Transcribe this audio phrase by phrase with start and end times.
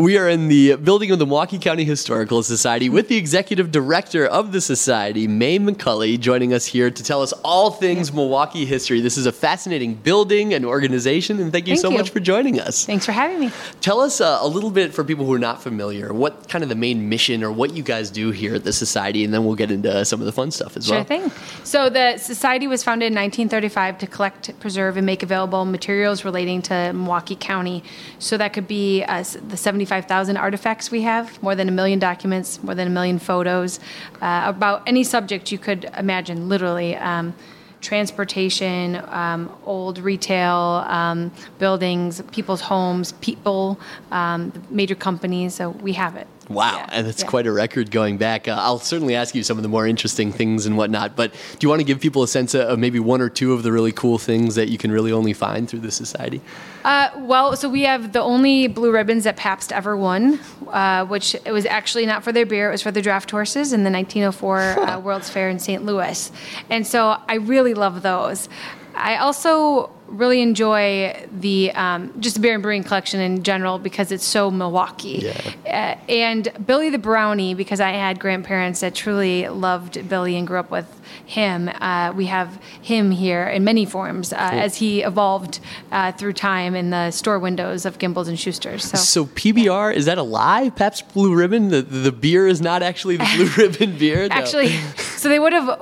[0.00, 4.24] We are in the building of the Milwaukee County Historical Society with the executive director
[4.24, 9.02] of the society, Mame McCully, joining us here to tell us all things Milwaukee history.
[9.02, 11.98] This is a fascinating building and organization, and thank you thank so you.
[11.98, 12.86] much for joining us.
[12.86, 13.50] Thanks for having me.
[13.82, 16.70] Tell us uh, a little bit for people who are not familiar, what kind of
[16.70, 19.54] the main mission or what you guys do here at the society, and then we'll
[19.54, 21.04] get into some of the fun stuff as sure well.
[21.04, 21.30] Sure thing.
[21.62, 26.62] So the society was founded in 1935 to collect, preserve, and make available materials relating
[26.62, 27.84] to Milwaukee County.
[28.18, 31.98] So that could be uh, the 75 25,000 artifacts we have, more than a million
[31.98, 33.80] documents, more than a million photos,
[34.22, 36.94] uh, about any subject you could imagine, literally.
[36.94, 37.34] Um,
[37.80, 43.80] transportation, um, old retail um, buildings, people's homes, people,
[44.12, 45.54] um, major companies.
[45.54, 46.28] So we have it.
[46.50, 47.28] Wow, Yeah, and that's yeah.
[47.28, 48.48] quite a record going back.
[48.48, 51.58] Uh, I'll certainly ask you some of the more interesting things and whatnot, but do
[51.60, 53.92] you want to give people a sense of, maybe one or two of the really
[53.92, 56.40] cool things that you can really only find through the society?
[56.84, 61.36] Uh, well, so we have the only blue ribbons that Pabst ever won, uh, which
[61.44, 63.90] it was actually not for their beer; it was for the draft horses in the
[63.90, 65.84] 1904 uh, World's Fair in St.
[65.84, 66.32] Louis.
[66.68, 68.48] And so I really love those.
[68.96, 74.12] I also really enjoy the um, just the beer and brewing collection in general because
[74.12, 75.30] it's so Milwaukee.
[75.30, 80.58] Uh, and Billy the Brownie because I had grandparents that truly loved Billy and grew
[80.58, 81.68] up with him.
[81.68, 85.60] Uh, we have him here in many forms uh, as he evolved
[85.92, 88.84] uh, through time in the store windows of Gimbels and Schuster's.
[88.84, 88.96] So.
[88.96, 90.70] So PBR is that a lie?
[90.70, 91.68] Pabst Blue Ribbon.
[91.68, 94.28] The the beer is not actually the Blue Ribbon beer.
[94.28, 94.34] No.
[94.34, 95.78] Actually, so they would have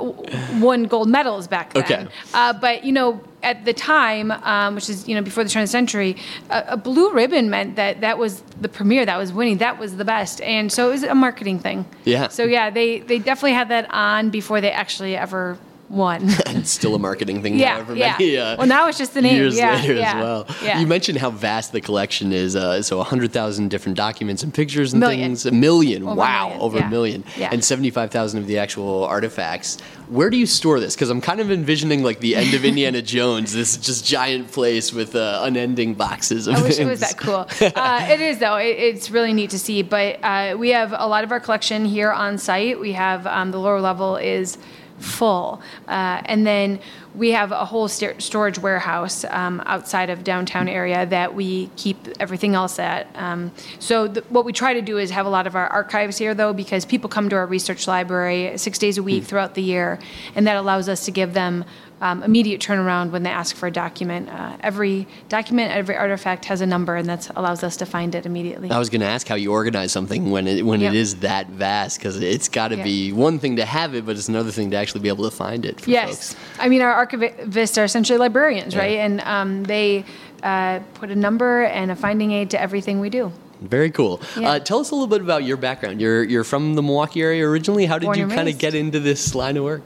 [0.61, 1.85] won gold medals back then.
[1.85, 2.07] Okay.
[2.35, 5.63] Uh, but you know, at the time, um, which is you know before the turn
[5.63, 6.17] of the century,
[6.51, 9.97] a, a blue ribbon meant that that was the premier, that was winning, that was
[9.97, 11.87] the best, and so it was a marketing thing.
[12.05, 12.29] Yeah.
[12.29, 15.59] So yeah, they they definitely had that on before they actually ever
[15.89, 16.29] won.
[16.47, 17.59] and still a marketing thing.
[17.59, 18.17] Yeah, yeah.
[18.19, 19.37] many, uh, Well, now it's just the name.
[19.37, 20.47] Years Yeah, later yeah, as well.
[20.63, 20.81] yeah.
[20.81, 22.57] You mentioned how vast the collection is.
[22.57, 25.31] Uh, so 100,000 different documents and pictures and Million.
[25.31, 25.47] things.
[25.47, 26.03] A million.
[26.03, 26.45] Over a wow.
[26.49, 27.25] million, Over a million.
[27.37, 27.51] Yeah.
[27.53, 29.79] And 75,000 of the actual artifacts.
[30.09, 30.95] Where do you store this?
[30.95, 34.93] Because I'm kind of envisioning like the end of Indiana Jones, this just giant place
[34.93, 37.47] with uh, unending boxes of I wish it was that cool.
[37.79, 38.57] Uh, it is though.
[38.57, 39.83] It, it's really neat to see.
[39.83, 42.81] But uh, we have a lot of our collection here on site.
[42.81, 44.57] We have um, the lower level is
[44.99, 46.81] full, uh, and then
[47.15, 51.97] we have a whole st- storage warehouse um, outside of downtown area that we keep
[52.21, 53.07] everything else at.
[53.15, 56.19] Um, so th- what we try to do is have a lot of our archives
[56.19, 59.63] here though, because people come to our research library six days a week throughout the
[59.63, 59.99] year,
[60.35, 61.65] and that allows us to give them
[62.01, 64.29] um, immediate turnaround when they ask for a document.
[64.29, 68.25] Uh, every document, every artifact has a number, and that allows us to find it
[68.27, 68.71] immediately.
[68.71, 70.93] I was going to ask how you organize something when it when Yep.
[70.93, 72.85] it is that vast because it's got to Yeah.
[72.85, 75.35] be one thing to have it, but it's another thing to actually be able to
[75.37, 75.81] find it.
[75.81, 76.37] For yes, folks.
[76.61, 78.99] I mean our archivists are essentially librarians, right?
[78.99, 80.05] And um, they
[80.43, 83.33] uh, put a number and a finding aid to everything we do.
[83.61, 84.21] Very cool.
[84.39, 84.51] Yeah.
[84.51, 86.01] Uh, tell us a little bit about your background.
[86.01, 87.87] You're you're from the Milwaukee area originally.
[87.87, 89.83] How did Born you kind of get into this line of work?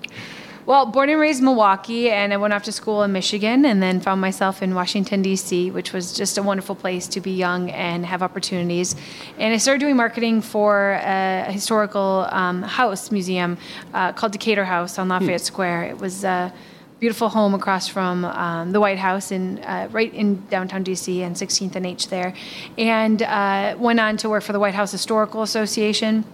[0.64, 3.82] Well, born and raised in Milwaukee, and I went off to school in Michigan, and
[3.82, 7.68] then found myself in Washington D.C., which was just a wonderful place to be young
[7.70, 8.94] and have opportunities.
[9.38, 13.58] And I started doing marketing for a historical um, house museum
[13.92, 15.84] uh, called Decatur House on Lafayette Square.
[15.86, 16.52] It was a
[17.00, 21.24] beautiful home across from um, the White House in uh, right in downtown D.C.
[21.24, 22.34] and 16th and H there,
[22.78, 26.24] and uh, went on to work for the White House Historical Association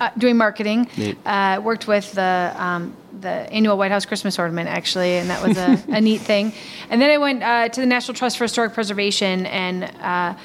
[0.00, 0.88] uh, doing marketing.
[1.24, 5.56] Uh, worked with the um, the annual White House Christmas ornament actually, and that was
[5.56, 6.52] a, a neat thing.
[6.90, 9.84] And then I went uh, to the National Trust for Historic Preservation and.
[10.00, 10.38] Uh,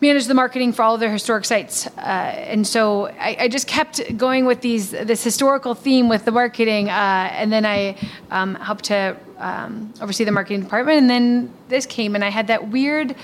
[0.00, 3.66] managed the marketing for all of their historic sites, uh, and so I, I just
[3.66, 7.96] kept going with these this historical theme with the marketing, uh, and then I
[8.30, 12.48] um, helped to um, oversee the marketing department, and then this came, and I had
[12.48, 13.16] that weird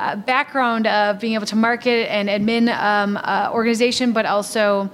[0.00, 4.90] uh, background of being able to market and admin um, uh, organization, but also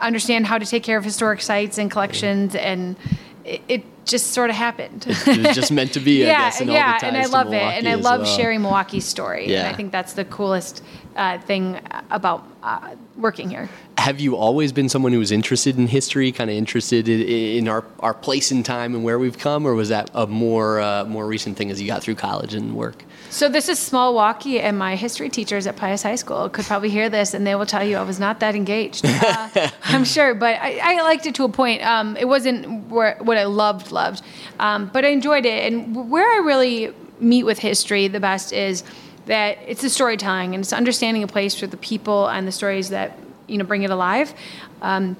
[0.00, 2.96] understand how to take care of historic sites and collections, and
[3.44, 5.04] it, it just sort of happened.
[5.08, 7.52] It was just meant to be, I yeah, guess, and all yeah, and I love
[7.52, 8.36] it, and I love well.
[8.36, 9.44] sharing Milwaukee's story.
[9.44, 9.68] And Yeah.
[9.68, 10.82] I think that's the coolest
[11.16, 11.80] uh, thing
[12.10, 13.68] about uh, working here.
[13.98, 17.68] Have you always been someone who was interested in history, kind of interested in, in
[17.68, 21.04] our, our place in time and where we've come, or was that a more uh,
[21.04, 23.02] more recent thing as you got through college and work?
[23.30, 26.90] So this is small walkie, and my history teachers at Pius High School could probably
[26.90, 29.04] hear this, and they will tell you I was not that engaged.
[29.26, 31.84] Uh, I'm sure, but I, I liked it to a point.
[31.84, 34.22] Um, it wasn't where, what I loved, loved,
[34.60, 35.72] um, but I enjoyed it.
[35.72, 38.84] And where I really meet with history the best is
[39.26, 42.90] that it's the storytelling and it's understanding a place for the people and the stories
[42.90, 43.18] that
[43.48, 44.32] you know bring it alive.
[44.80, 45.16] Um,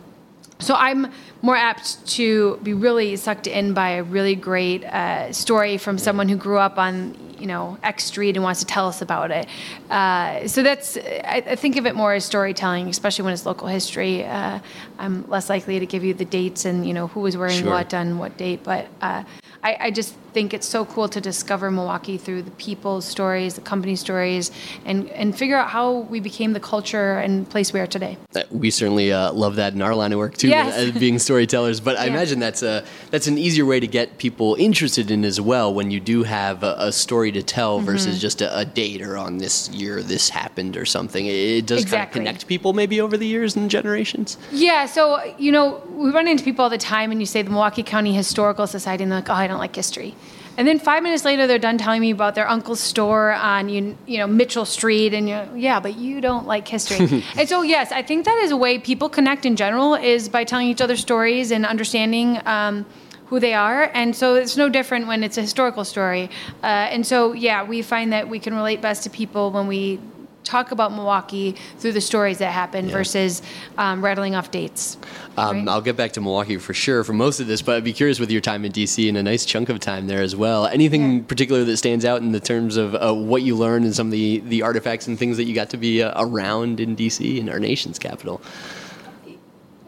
[0.58, 1.12] so I'm
[1.42, 6.28] more apt to be really sucked in by a really great uh, story from someone
[6.28, 9.46] who grew up on you know X Street and wants to tell us about it.
[9.90, 13.68] Uh, so that's I, I think of it more as storytelling, especially when it's local
[13.68, 14.24] history.
[14.24, 14.60] Uh,
[14.98, 17.70] I'm less likely to give you the dates and you know who was wearing Sure.
[17.70, 19.24] what on what date, but uh,
[19.62, 23.62] I, I just think it's so cool to discover Milwaukee through the people's stories, the
[23.72, 24.50] company stories,
[24.84, 28.14] and and figure out how we became the culture and place we are today.
[28.36, 30.76] Uh, We certainly uh, love that in our line of work too, Yes.
[30.76, 31.80] as being storytellers.
[31.80, 32.74] But I imagine that's a
[33.12, 36.56] that's an easier way to get people interested in as well when you do have
[36.70, 37.92] a, a story to tell Mm-hmm.
[37.92, 41.24] versus just a, a date or on this year this happened or something.
[41.34, 44.28] It, it does kind of connect people maybe over the years and generations.
[44.68, 45.02] Yeah, so
[45.44, 45.66] you know,
[46.02, 49.02] we run into people all the time, and you say the Milwaukee County Historical Society,
[49.04, 50.12] and they're like, "Oh, I don't like history,"
[50.56, 53.96] and then five minutes later, they're done telling me about their uncle's store on you,
[54.06, 57.22] you know Mitchell Street, and you're, yeah, but you don't like history.
[57.36, 60.44] and so, yes, I think that is a way people connect in general is by
[60.44, 62.40] telling each other stories and understanding.
[62.46, 62.86] Um,
[63.28, 66.30] who they are, and so it's no different when it's a historical story.
[66.62, 69.98] Uh, and so, yeah, we find that we can relate best to people when we
[70.46, 73.42] talk about Milwaukee through the stories that happen versus
[73.76, 74.96] um, rattling off dates.
[75.36, 75.68] Um, right?
[75.68, 78.18] I'll get back to Milwaukee for sure for most of this, but I'd be curious
[78.20, 80.66] with your time in DC and a nice chunk of time there as well.
[80.66, 81.22] Anything Yeah.
[81.26, 84.12] particular that stands out in the terms of uh, what you learned and some of
[84.12, 87.48] the, the artifacts and things that you got to be uh, around in DC, in
[87.48, 88.40] our nation's capital?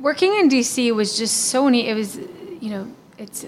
[0.00, 1.88] Working in DC was just so neat.
[1.88, 2.16] It was,
[2.60, 3.44] you know, it's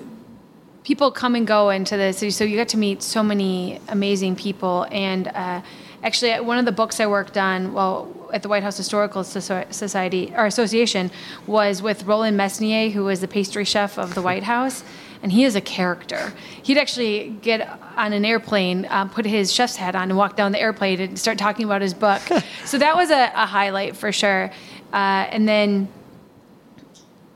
[0.82, 4.34] people come and go into the city, so you got to meet so many amazing
[4.34, 4.86] people.
[4.90, 5.60] And uh,
[6.02, 10.32] actually, one of the books I worked on, well, at the White House Historical Society
[10.36, 11.10] or Association,
[11.46, 14.84] was with Roland Mesnier, who was the pastry chef of the White House.
[15.22, 16.32] And he is a character.
[16.62, 20.52] He'd actually get on an airplane, um, put his chef's hat on, and walk down
[20.52, 22.22] the airplane and start talking about his book.
[22.64, 24.50] so that was a, a highlight for sure.
[24.92, 25.88] Uh, and then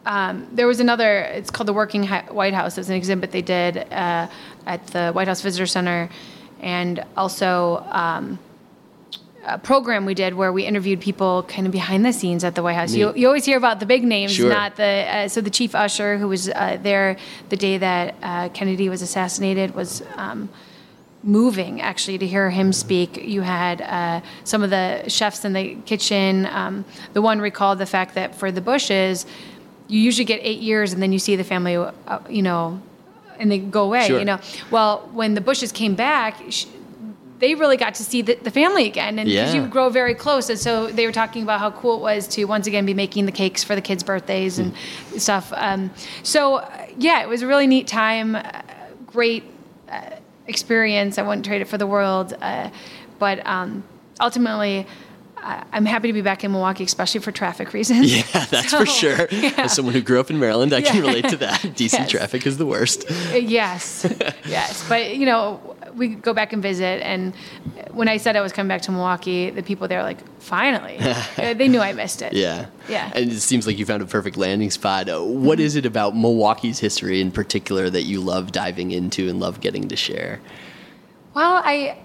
[0.07, 1.21] um, there was another.
[1.21, 2.77] It's called the Working Hi- White House.
[2.77, 4.29] It was an exhibit they did uh,
[4.67, 6.09] at the White House Visitor Center,
[6.61, 8.39] and also um,
[9.47, 12.63] a program we did where we interviewed people kind of behind the scenes at the
[12.63, 12.95] White House.
[12.95, 14.49] You, you always hear about the big names, Sure.
[14.49, 14.85] not the.
[14.85, 17.17] Uh, so the chief usher who was uh, there
[17.51, 20.03] the day that uh, Kennedy was assassinated was.
[20.17, 20.49] Um,
[21.27, 23.17] moving actually to hear him speak.
[23.17, 26.45] You had uh, some of the chefs in the kitchen.
[26.45, 26.85] Um,
[27.15, 29.25] the one recalled the fact that for the Bushes,
[29.89, 32.79] you usually get eight years and then you see the family, uh, you know,
[33.39, 34.07] and they go away.
[34.07, 34.19] Sure.
[34.19, 34.39] You know,
[34.71, 36.43] well when the Bushes came back.
[37.41, 39.53] They really got to see the, the family again, and Yeah.
[39.53, 40.49] you grow very close.
[40.49, 43.27] And so they were talking about how cool it was to once again be making
[43.27, 44.73] the cakes for the kids' birthdays and
[45.19, 45.53] stuff.
[45.57, 45.91] Um,
[46.23, 48.37] so uh, yeah, it was a really neat time.
[48.37, 48.63] Uh,
[49.07, 49.43] great
[49.91, 50.01] uh,
[50.47, 51.19] experience.
[51.19, 52.35] I wouldn't trade it for the world.
[52.41, 52.71] Uh,
[53.19, 53.83] but um,
[54.21, 54.87] ultimately,
[55.47, 58.15] I'm happy to be back in Milwaukee, especially for traffic reasons.
[58.17, 59.29] Yeah, that's So, for sure.
[59.31, 59.53] yeah.
[59.59, 61.61] As someone who grew up in Maryland, I can relate to that.
[61.77, 62.11] DC Yes.
[62.11, 63.05] traffic is the worst.
[63.35, 64.07] yes,
[64.47, 64.89] yes.
[64.89, 67.35] But you know, we go back and visit, and
[67.93, 70.99] when I said I was coming back to Milwaukee, the people there were like, "Finally!"
[71.37, 72.33] They knew I missed it.
[72.33, 72.67] Yeah.
[72.89, 73.11] Yeah.
[73.15, 75.09] And it seems like you found a perfect landing spot.
[75.09, 79.41] Uh, What is it about Milwaukee's history in particular that you love diving into and
[79.41, 80.41] love getting to share?
[81.35, 81.99] Well, I,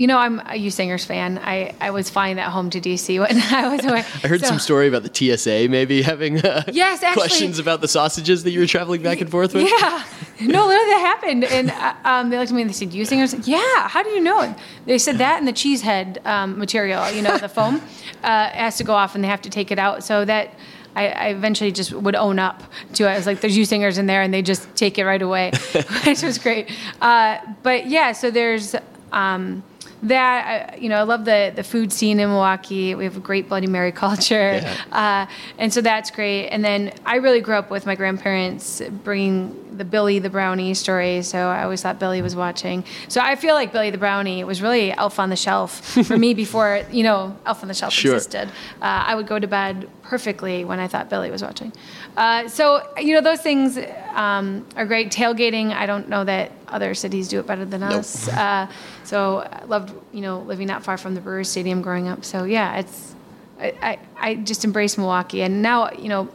[0.00, 1.38] you know, I'm a Usinger's fan.
[1.38, 3.98] I, I was flying that home to DC when I was away.
[4.24, 7.82] I heard So- some story about the TSA maybe having uh, Yes, actually- questions about
[7.82, 9.64] the sausages that you were traveling back and forth with.
[9.68, 10.02] Yeah,
[10.40, 13.46] no, literally that happened, and uh, um, they looked at me and they said, "Usinger's?"
[13.46, 13.88] Yeah.
[13.88, 14.56] How do you know it?
[14.86, 17.74] They said that and the cheesehead um, material, you know, the foam,
[18.24, 20.02] uh, has to go off and they have to take it out.
[20.02, 20.54] So that.
[20.96, 22.64] I, I eventually just would own up
[22.94, 23.10] to it.
[23.12, 25.52] I was like, "There's Usinger's in there," and they just take it right away,
[26.04, 26.68] which was great.
[27.00, 28.74] Uh, but yeah, so there's
[29.12, 29.62] um,
[30.02, 30.74] that.
[30.74, 32.94] I, you know, I love the the food scene in Milwaukee.
[32.94, 35.26] We have a great Bloody Mary culture, Yeah.
[35.28, 36.48] uh, and so that's great.
[36.48, 41.22] And then I really grew up with my grandparents bringing the Billy the Brownie story.
[41.22, 42.84] So I always thought Billy was watching.
[43.08, 46.34] So I feel like Billy the Brownie was really Elf on the Shelf for me
[46.44, 48.14] before you know Elf on the Shelf Sure.
[48.14, 48.48] existed.
[48.82, 51.72] Uh, I would go to bed perfectly when I thought Billy was watching.
[52.16, 53.78] Uh, so you know those things
[54.12, 55.12] um, are great.
[55.12, 55.72] Tailgating.
[55.72, 58.00] I don't know that other cities do it better than Nope.
[58.00, 58.28] us.
[58.28, 58.66] Uh,
[59.04, 62.24] so I loved you know living not far from the Brewers Stadium growing up.
[62.24, 63.14] So yeah, it's
[63.60, 66.28] I, I, I just embrace Milwaukee, and now you know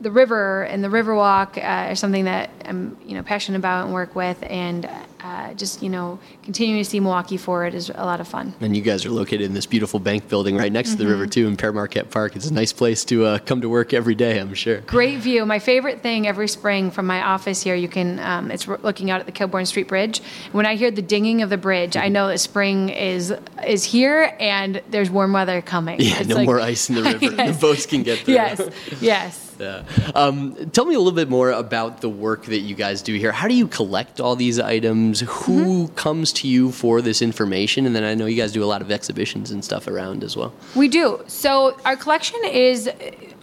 [0.00, 3.92] the river and the Riverwalk uh, are something that I'm you know passionate about and
[3.92, 4.88] work with, and
[5.24, 8.54] uh, just you know continuing to see Milwaukee forward is a lot of fun.
[8.60, 11.12] And you guys are located in this beautiful bank building right next to the Mm-hmm.
[11.12, 12.36] river too in Pere Marquette Park.
[12.36, 14.78] It's a nice place to uh, come to work every day, I'm sure.
[14.82, 15.44] Great view.
[15.46, 19.20] My favorite thing every spring from my office here, you can, um, it's looking out
[19.20, 20.20] at the Kilbourn Street Bridge.
[20.52, 23.32] When I hear the dinging of the bridge, I know that spring is
[23.66, 26.00] is here and there's warm weather coming.
[26.00, 27.18] Yeah, It's no like- more ice in the river.
[27.52, 28.34] The boats can get through.
[28.34, 28.60] Yes,
[29.00, 29.51] yes.
[29.58, 29.84] Yeah.
[30.14, 33.32] Um, tell me a little bit more about the work that you guys do here.
[33.32, 35.20] How do you collect all these items?
[35.20, 35.94] Who Mm-hmm.
[35.94, 37.86] comes to you for this information?
[37.86, 40.36] And then I know you guys do a lot of exhibitions and stuff around as
[40.36, 40.52] well.
[40.74, 41.22] We do.
[41.26, 42.90] So our collection is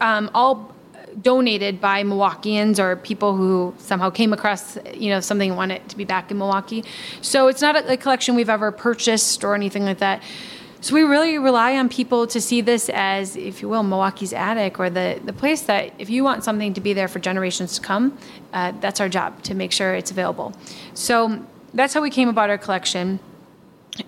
[0.01, 0.73] um, all
[1.21, 5.87] donated by Milwaukeeans or people who somehow came across, you know, something and want it
[5.89, 6.83] to be back in Milwaukee.
[7.21, 10.21] So it's not a, a collection we've ever purchased or anything like that.
[10.81, 14.79] So we really rely on people to see this as, if you will, Milwaukee's attic
[14.79, 17.81] or the, the place that if you want something to be there for generations to
[17.81, 18.17] come,
[18.53, 20.53] uh, that's our job to make sure it's available.
[20.93, 23.19] So that's how we came about our collection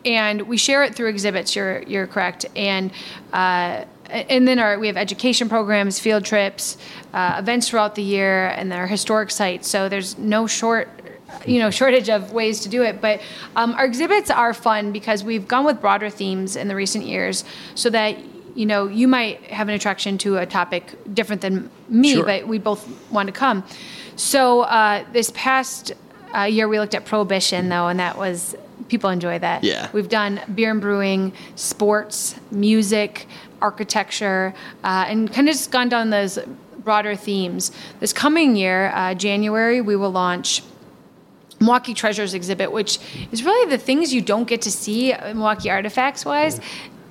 [0.06, 1.56] and we share it through exhibits.
[1.56, 2.92] You're you're correct, and
[3.34, 6.78] uh, and then our we have education programs, field trips,
[7.14, 9.68] uh, events throughout the year, and our historic sites.
[9.68, 10.90] So there's no short.
[11.46, 13.20] You know, shortage of ways to do it, but
[13.56, 17.44] um, our exhibits are fun because we've gone with broader themes in the recent years,
[17.76, 18.18] so that
[18.56, 22.26] you know you might have an attraction to a topic different than me, Sure.
[22.26, 23.64] but we both want to come.
[24.16, 25.94] So uh, this past
[26.36, 28.56] uh, year we looked at prohibition though, and that was
[28.88, 29.64] people enjoy that.
[29.64, 29.90] Yeah.
[29.94, 33.26] We've done beer and brewing, sports, music,
[33.62, 36.38] architecture, uh, and kind of just gone down those
[36.84, 37.72] broader themes.
[38.00, 40.62] This coming year, uh, January, we will launch
[41.62, 43.00] Milwaukee Treasures exhibit, which
[43.32, 46.60] is really the things you don't get to see uh, Milwaukee artifacts wise.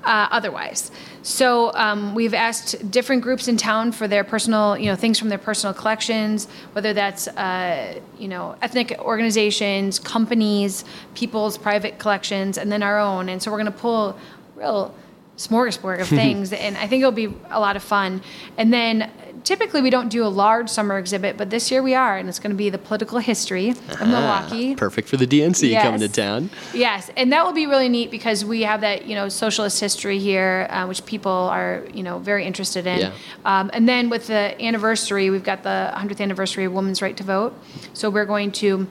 [0.02, 0.90] Uh, otherwise,
[1.22, 5.28] so um, we've asked different groups in town for their personal, you know, things from
[5.28, 12.72] their personal collections, whether that's, uh, you know, ethnic organizations, companies, people's private collections, and
[12.72, 13.28] then our own.
[13.28, 14.18] And so we're going to pull
[14.56, 14.94] real
[15.36, 18.22] smorgasbord of things, and I think it'll be a lot of fun.
[18.56, 19.10] And then
[19.44, 22.38] typically we don't do a large summer exhibit, but this year we are, and it's
[22.38, 24.72] going to be the political history of Milwaukee.
[24.72, 25.82] Ah, perfect for the DNC Yes.
[25.82, 26.50] coming to town.
[26.74, 30.18] Yes, and that will be really neat because we have that you know socialist history
[30.18, 32.98] here, uh, which people are you know very interested in.
[33.00, 33.12] Yeah.
[33.44, 37.24] Um, and then with the anniversary, we've got the 100th anniversary of women's right to
[37.24, 37.54] vote,
[37.94, 38.86] so we're going to.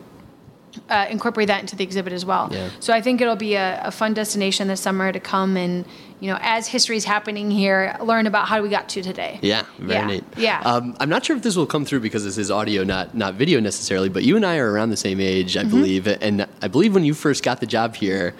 [0.88, 2.48] Uh, incorporate that into the exhibit as well.
[2.52, 2.70] Yeah.
[2.80, 5.84] So I think it'll be a, a fun destination this summer to come and,
[6.20, 9.40] you know, as history is happening here, learn about how we got to today.
[9.42, 10.24] Yeah, very Yeah, neat.
[10.38, 10.60] yeah.
[10.66, 13.36] Um, I'm not sure if this will come through because this is audio, not not
[13.36, 14.10] video necessarily.
[14.10, 15.68] But you and I are around the same age, Mm-hmm.
[15.68, 18.34] I believe, and I believe when you first got the job here,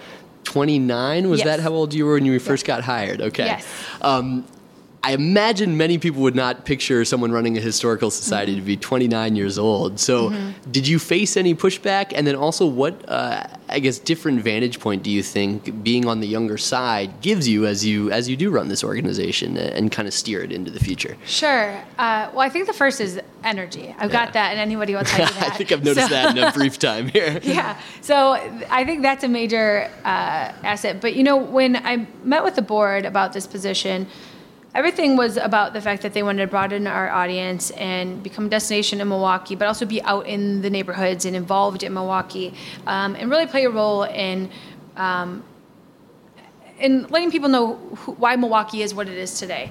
[0.44, 1.46] 29 was Yes.
[1.46, 3.20] that how old you were when you first got hired?
[3.20, 3.46] Okay.
[3.46, 3.66] Yes.
[4.02, 4.44] Um,
[5.02, 8.60] I imagine many people would not picture someone running a historical society mm-hmm.
[8.60, 9.98] to be 29 years old.
[9.98, 10.70] So, mm-hmm.
[10.70, 12.12] did you face any pushback?
[12.14, 16.20] And then also, what uh, I guess different vantage point do you think being on
[16.20, 20.06] the younger side gives you as you as you do run this organization and kind
[20.06, 21.16] of steer it into the future?
[21.24, 21.70] Sure.
[21.96, 23.94] Uh, well, I think the first is energy.
[23.98, 24.24] I've yeah.
[24.24, 25.52] got that, and anybody will tell you that.
[25.52, 27.40] I think I've noticed so, that in a brief time here.
[27.42, 27.80] yeah.
[28.02, 28.32] So
[28.68, 31.00] I think that's a major uh, asset.
[31.00, 34.06] But you know, when I met with the board about this position
[34.74, 38.48] everything was about the fact that they wanted to broaden our audience and become a
[38.48, 42.54] destination in Milwaukee, but also be out in the neighborhoods and involved in Milwaukee,
[42.86, 44.50] um, and really play a role in.
[44.96, 45.44] Um,
[46.78, 49.70] in letting people know who, why Milwaukee is what it is today.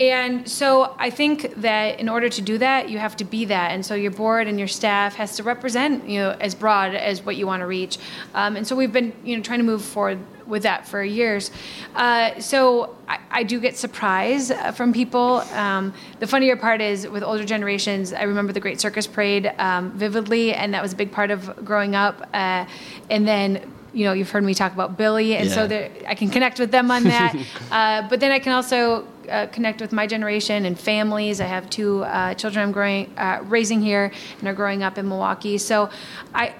[0.00, 3.72] And so I think that in order to do that, you have to be that.
[3.72, 7.22] And so your board and your staff has to represent, you know, as broad as
[7.22, 7.98] what you want to reach.
[8.34, 11.50] Um, and so we've been, you know, trying to move forward with that for years.
[11.94, 15.44] Uh, so I, I, do get surprise uh, from people.
[15.52, 19.92] Um, the funnier part is with older generations, I remember the Great Circus Parade um,
[19.92, 22.28] vividly, and that was a big part of growing up.
[22.32, 22.66] Uh,
[23.10, 25.54] and then you know, you've heard me talk about Billy, and yeah.
[25.54, 27.34] so there, I can connect with them on that.
[27.70, 31.40] uh, but then I can also uh, connect with my generation and families.
[31.40, 35.08] I have two uh, children I'm growing, uh, raising here, and are growing up in
[35.08, 35.58] Milwaukee.
[35.58, 35.90] So,
[36.34, 36.54] I,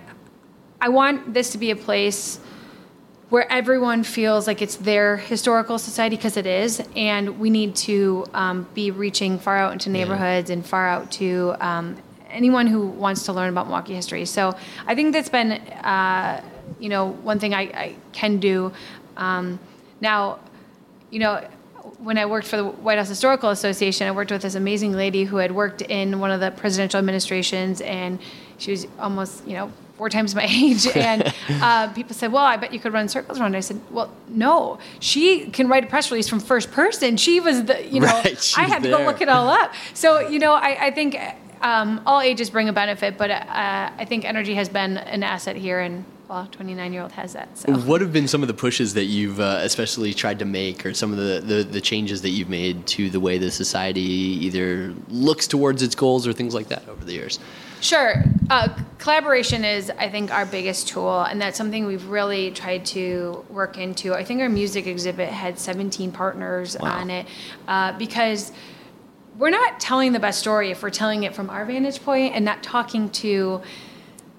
[0.80, 2.40] I want this to be a place
[3.28, 8.26] where everyone feels like it's their historical society because it is, and we need to
[8.34, 10.54] um, be reaching far out into neighborhoods yeah.
[10.54, 11.96] and far out to um,
[12.28, 14.24] anyone who wants to learn about Milwaukee history.
[14.24, 16.42] So I think that's been, uh,
[16.80, 18.72] you know, one thing I, I can do.
[19.16, 19.60] Um,
[20.00, 20.40] now,
[21.10, 21.46] you know,
[22.02, 25.24] when I worked for the White House Historical Association, I worked with this amazing lady
[25.24, 28.18] who had worked in one of the presidential administrations, and
[28.58, 30.86] she was almost, you know, four times my age.
[30.96, 33.54] And uh, people said, Well, I bet you could run circles around.
[33.54, 34.78] I said, Well, no.
[34.98, 37.18] She can write a press release from first person.
[37.18, 39.74] She was the, you know, right, I had to go look it all up.
[39.92, 41.18] So, you know, I, I think
[41.60, 43.44] um, all ages bring a benefit, but uh,
[43.98, 45.80] I think energy has been an asset here.
[45.80, 47.58] And well, 29 year old has that.
[47.58, 47.72] So.
[47.72, 50.94] What have been some of the pushes that you've uh, especially tried to make, or
[50.94, 54.94] some of the, the, the, changes that you've made to the way the society either
[55.08, 57.40] looks towards its goals or things like that over the years?
[57.80, 58.22] Sure.
[58.48, 58.68] Uh,
[58.98, 63.76] collaboration is, I think, our biggest tool, and that's something we've really tried to work
[63.76, 64.14] into.
[64.14, 67.00] I think our music exhibit had 17 partners wow.
[67.00, 67.26] on it
[67.66, 68.52] uh, because
[69.36, 72.44] we're not telling the best story if we're telling it from our vantage point and
[72.44, 73.62] not talking to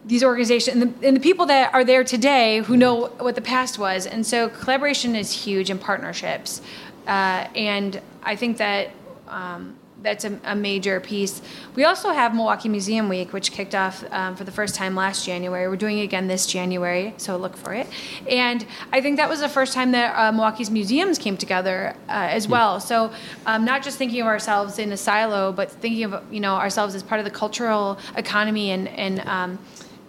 [0.06, 3.42] these organizations and the, and the, people that are there today who know what the
[3.42, 4.08] past was.
[4.08, 6.62] And so collaboration is huge in partnerships.
[7.08, 8.92] Uh, and I think that
[9.28, 11.42] um, that's a, a, major piece.
[11.76, 15.26] We also have Milwaukee Museum Week, which kicked off um, for the first time last
[15.26, 15.68] January.
[15.68, 17.88] We're doing it again this January, so look for it.
[18.28, 22.28] And I think that was the first time that uh, Milwaukee's museums came together uh,
[22.30, 22.80] as well.
[22.80, 23.12] So
[23.46, 26.96] um, not just thinking of ourselves in a silo, but thinking of you know ourselves
[26.96, 29.60] as part of the cultural economy and and um,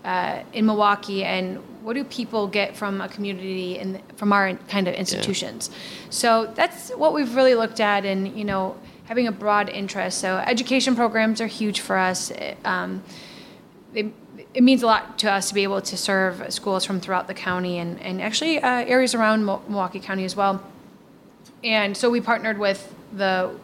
[0.05, 4.89] uh, in Milwaukee and what do people get from a community and from our kind
[4.89, 5.71] of institutions.
[5.71, 6.07] Yeah.
[6.11, 10.19] So that's what we've really looked at, and you know having a broad interest.
[10.19, 12.31] So education programs are huge for us.
[12.31, 13.03] It, um,
[13.93, 14.11] they,
[14.55, 17.35] it means a lot to us to be able to serve schools from throughout the
[17.35, 20.63] county and, and actually uh, areas around Milwaukee County as well.
[21.65, 23.55] And so we partnered with the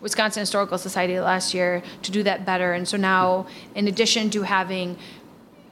[0.00, 2.72] Wisconsin Historical Society last year to do that better.
[2.72, 4.98] And so now, in addition to having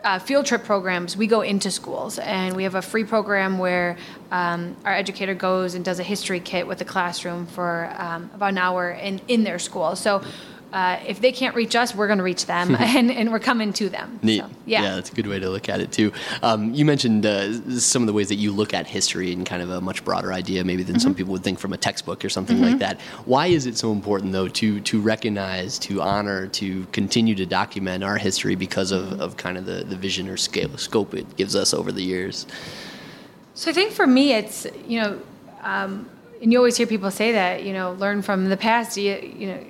[0.04, 3.96] uh, field trip programs, we go into schools and we have a free program where
[4.30, 8.50] um, our educator goes and does a history kit with the classroom for um, about
[8.50, 9.96] an hour in, in their school.
[9.96, 10.22] So
[10.74, 13.72] uh, if they can't reach us, we're going to reach them, and, and we're coming
[13.72, 14.18] to them.
[14.22, 14.40] Neat.
[14.40, 14.82] So, yeah.
[14.82, 16.12] yeah, that's a good way to look at it too.
[16.42, 19.62] Um, you mentioned uh, some of the ways that you look at history in kind
[19.62, 21.02] of a much broader idea, maybe than mm-hmm.
[21.02, 22.70] some people would think from a textbook or something mm-hmm.
[22.70, 23.00] like that.
[23.24, 28.02] Why is it so important though to to recognize, to honor, to continue to document
[28.02, 29.20] our history because of, mm-hmm.
[29.20, 32.48] of kind of the, the vision or scale scope it gives us over the years?
[33.54, 35.20] So I think for me, it's you know.
[35.62, 36.10] Um,
[36.42, 38.98] and you always hear people say that, you know, learn from the past.
[38.98, 39.64] You, you know,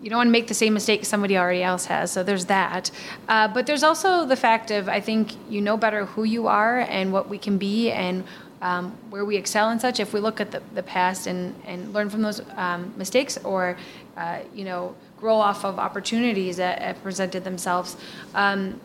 [0.00, 2.12] you don't want to make the same mistake somebody already else has.
[2.12, 2.90] So there's that.
[3.28, 6.80] Uh, but there's also the fact of I think you know better who you are
[6.80, 8.24] and what we can be and
[8.60, 11.92] um, where we excel and such if we look at the, the past and, and
[11.92, 13.76] learn from those um, mistakes or
[14.16, 17.96] uh, you know grow off of opportunities that, presented themselves.
[18.34, 18.80] Um,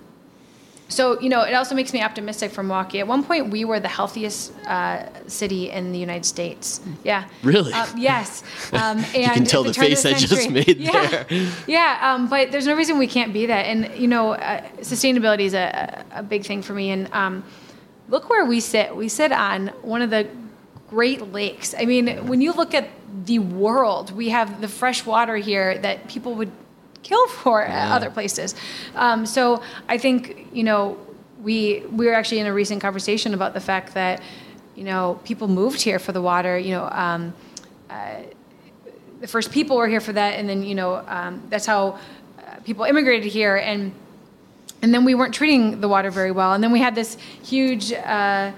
[0.89, 2.99] so, you know, it also makes me optimistic for Milwaukee.
[2.99, 6.81] At one point, we were the healthiest uh, city in the United States.
[7.03, 7.27] Yeah.
[7.41, 7.73] Really?
[7.73, 8.43] Uh, yes.
[8.73, 11.23] Um, and you can tell the, the face I just made yeah.
[11.23, 11.51] there.
[11.67, 13.65] Yeah, um, but there's no reason we can't be that.
[13.67, 16.89] And, you know, uh, sustainability is a, a, big thing for me.
[16.89, 17.43] And um,
[18.09, 18.95] look where we sit.
[18.95, 20.27] We sit on one of the
[20.89, 21.75] Great Lakes.
[21.77, 22.89] I mean, when you look at
[23.25, 24.11] the world.
[24.11, 26.51] We have the fresh water here that people would
[27.03, 28.55] kill for at other places.
[28.95, 30.97] Um, so I think you know
[31.41, 34.21] we we were actually in a recent conversation about the fact that
[34.75, 36.57] you know people moved here for the water.
[36.57, 36.89] You know.
[36.91, 37.33] Um,
[39.23, 41.97] the first people were here for that, and then you know um, that's how
[42.39, 43.93] uh, people immigrated here, and
[44.81, 47.93] and then we weren't treating the water very well, and then we had this huge.
[47.93, 48.51] Uh,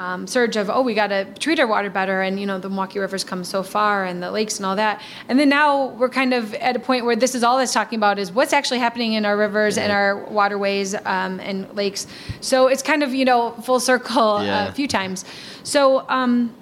[0.00, 2.68] um, surge of oh we got to treat our water better and you know the
[2.68, 5.02] Milwaukee rivers come so far and the lakes and all that.
[5.28, 7.98] And then now we're kind of at a point where this is all that's talking
[7.98, 12.06] about is what's actually happening in our rivers and our waterways um, and lakes.
[12.40, 14.68] So it's kind of you know full circle Yeah.
[14.68, 15.24] a few times.
[15.64, 16.54] So um,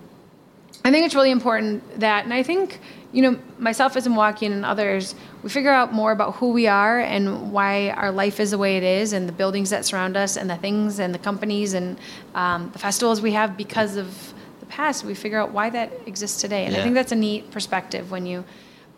[0.85, 2.81] I think it's really important that, and I think,
[3.13, 6.67] you know, myself as a Milwaukeean and others, we figure out more about who we
[6.67, 10.17] are and why our life is the way it is, and the buildings that surround
[10.17, 11.99] us, and the things and the companies and
[12.35, 15.05] um, the festivals we have because of the past.
[15.05, 18.27] We figure out why that exists today, and I think that's a neat perspective when
[18.27, 18.45] you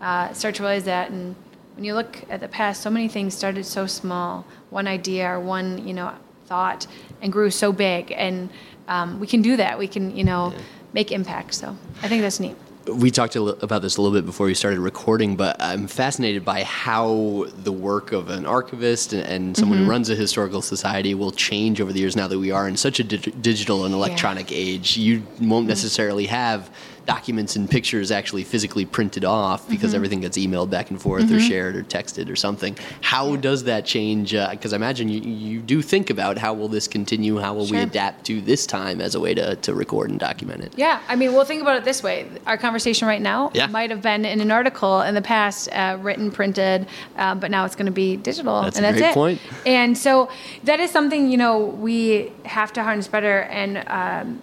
[0.01, 1.11] uh, start to realize that.
[1.11, 1.37] And
[1.77, 5.39] when you look at the past, so many things started so small, one idea or
[5.39, 6.13] one, you know,
[6.47, 6.87] thought,
[7.23, 8.51] and grew so big, and
[8.89, 9.79] um, we can do that.
[9.79, 10.53] We can, you know
[10.93, 11.55] make impact.
[11.55, 12.57] So I think that's neat.
[12.95, 16.45] We talked a about this a little bit before we started recording, but I'm fascinated
[16.45, 19.85] by how the work of an archivist and, and someone Mm-hmm.
[19.87, 22.77] who runs a historical society will change over the years now that we are in
[22.77, 24.97] such a dig- digital and electronic age.
[24.97, 25.49] You Mm-hmm.
[25.49, 26.71] won't necessarily have
[27.15, 29.97] documents and pictures actually physically printed off because Mm-hmm.
[29.97, 32.77] everything gets emailed back and forth or shared or texted or something.
[33.01, 34.33] How does that change?
[34.33, 37.39] Because I imagine you, you do think about how will this continue?
[37.39, 40.63] How will we adapt to this time as a way to, to record and document
[40.63, 40.73] it?
[40.77, 42.29] Yeah, I mean, we'll think about it this way.
[42.47, 43.67] Our conversation right now Yeah.
[43.67, 47.65] might have been in an article in the past, uh, written, printed, uh, but now
[47.65, 49.15] it's going to be digital, That's and a that's great it.
[49.15, 49.41] point.
[49.67, 50.29] And so
[50.65, 54.43] that is something you know we have to harness better, and um,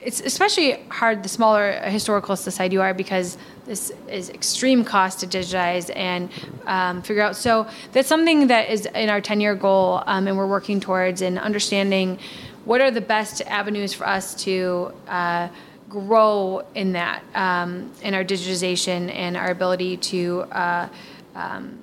[0.00, 5.26] it's especially hard the smaller historical society you are because this is extreme cost to
[5.26, 6.30] digitize and
[6.66, 7.36] um, figure out.
[7.36, 11.20] So that's something that is in our 10 year goal, um, and we're working towards
[11.20, 12.18] and understanding
[12.64, 14.92] what are the best avenues for us to.
[15.06, 15.48] Uh,
[15.88, 20.86] grow in that um, in our digitization and our ability to uh,
[21.34, 21.78] um,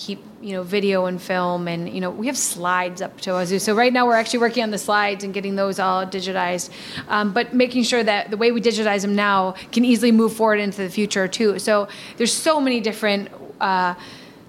[0.00, 3.58] keep you know video and film and you know we have slides up to Wazoo.
[3.60, 6.70] So right now we're actually working on the slides and getting those all digitized,
[7.08, 10.58] um, but making sure that the way we digitize them now can easily move forward
[10.58, 11.58] into the future too.
[11.58, 11.86] So
[12.16, 13.28] there's so many different.
[13.60, 13.94] Uh,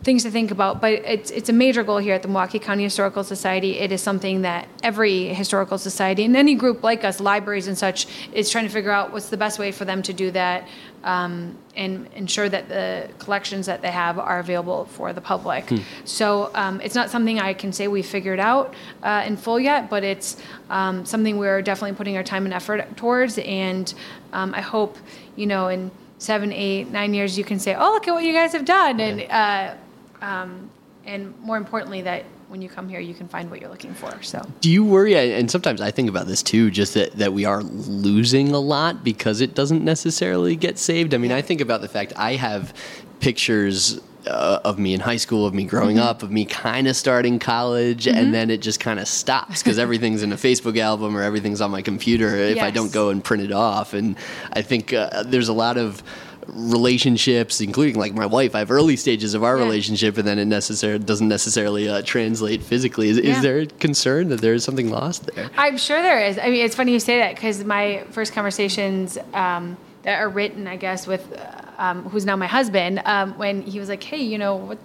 [0.04, 2.84] things to think about, but it's it's a major goal here at the Milwaukee County
[2.84, 3.78] Historical Society.
[3.78, 8.08] It is something that every historical society and any group like us, libraries and such,
[8.34, 10.68] is trying to figure out what's the best way for them to do that
[11.04, 15.66] um, and ensure that the collections that they have are available for the public.
[16.04, 19.90] So um, it's not something I can say we figured out uh, in full yet,
[19.90, 20.38] but it's
[20.70, 23.38] um, something we're definitely putting our time and effort towards.
[23.38, 23.94] And
[24.34, 24.98] um, I hope,
[25.36, 28.34] you know, in seven, eight, nine years, you can say, "Oh, look at what you
[28.34, 29.76] guys have done," and uh,
[30.22, 30.70] um,
[31.06, 34.22] and more importantly, that when you come here, you can find what you're looking for.
[34.22, 34.42] So.
[34.60, 35.16] Do you worry?
[35.16, 39.04] And sometimes I think about this too, just that, that we are losing a lot
[39.04, 41.14] because it doesn't necessarily get saved.
[41.14, 42.74] I mean, I think about the fact I have
[43.20, 46.08] pictures uh, of me in high school, of me growing Mm-hmm.
[46.08, 49.80] up, of me kind of starting college, and then it just kind of stops because
[49.80, 53.24] everything's in a Facebook album or everything's on my computer if I don't go and
[53.24, 53.94] print it off.
[53.94, 54.16] And
[54.54, 56.04] I think uh, there's a lot of
[56.47, 58.56] relationships, including like my wife.
[58.56, 59.63] I have early stages of our Yeah.
[59.63, 63.10] relationship, and then it necessarily doesn't necessarily uh, translate physically.
[63.10, 63.32] Is, Yeah.
[63.36, 65.49] is there a concern that there is something lost there?
[65.58, 66.38] I'm sure there is.
[66.38, 70.67] I mean, it's funny you say that because my first conversations um, that are written,
[70.67, 74.21] I guess, with uh, um, who's now my husband, um, when he was like, "Hey,
[74.21, 74.77] you know, what,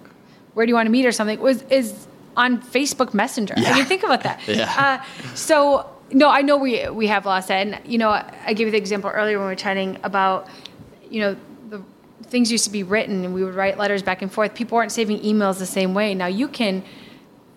[0.53, 3.55] where do you want to meet or something?" was is on Facebook Messenger.
[3.57, 4.39] I mean, think about that.
[4.47, 4.71] Yeah.
[5.01, 8.09] Uh, so no, I know we we have lost that, and you know,
[8.45, 10.47] I gave you the example earlier when we were chatting about,
[11.09, 11.35] you know.
[12.23, 14.53] Things used to be written, and we would write letters back and forth.
[14.53, 16.25] People aren't saving emails the same way now.
[16.25, 16.83] You can,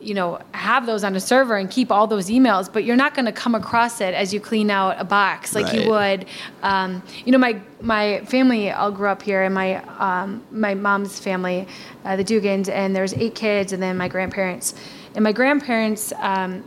[0.00, 3.14] you know, have those on a server and keep all those emails, but you're not
[3.14, 6.26] going to come across it as you clean out a box like you would.
[6.62, 11.18] Um, you know, my my family all grew up here, and my um, my mom's
[11.18, 11.66] family,
[12.04, 14.74] uh, the Dugans, and there was eight kids, and then my grandparents,
[15.14, 16.12] and my grandparents.
[16.18, 16.64] Um,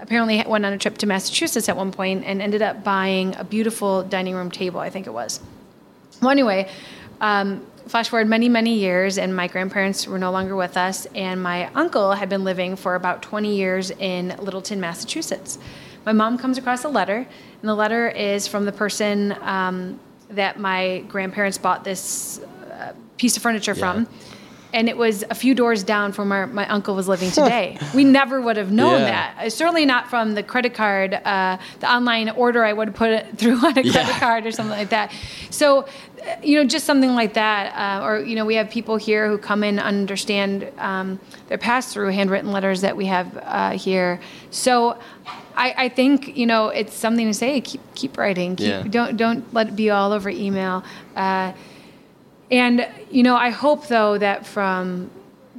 [0.00, 3.42] Apparently, went on a trip to Massachusetts at one point and ended up buying a
[3.42, 4.78] beautiful dining room table.
[4.78, 5.40] I think it was.
[6.22, 6.70] Well, anyway,
[7.20, 11.42] um, flash forward many, many years, and my grandparents were no longer with us, and
[11.42, 15.58] my uncle had been living for about 20 years in Littleton, Massachusetts.
[16.04, 19.98] My mom comes across a letter, and the letter is from the person um,
[20.30, 24.06] that my grandparents bought this uh, piece of furniture from.
[24.74, 27.78] And it was a few doors down from where my uncle was living today.
[27.94, 29.06] we never would have known Yeah.
[29.06, 29.46] that.
[29.46, 33.10] Uh, Certainly not from the credit card, uh, the online order I would have put
[33.10, 34.18] it through on a credit Yeah.
[34.18, 35.10] card or something like that.
[35.50, 35.86] So, uh,
[36.42, 38.00] you know, just something like that.
[38.02, 41.58] Uh, or, you know, we have people here who come in and understand um, their
[41.58, 44.20] pass through handwritten letters that we have uh, here.
[44.50, 44.98] So,
[45.56, 47.60] I, I think you know it's something to say.
[47.60, 48.54] Keep keep writing.
[48.54, 48.82] Keep, Yeah.
[48.88, 50.84] Don't don't let it be all over email.
[52.50, 55.10] And you know, I hope though that from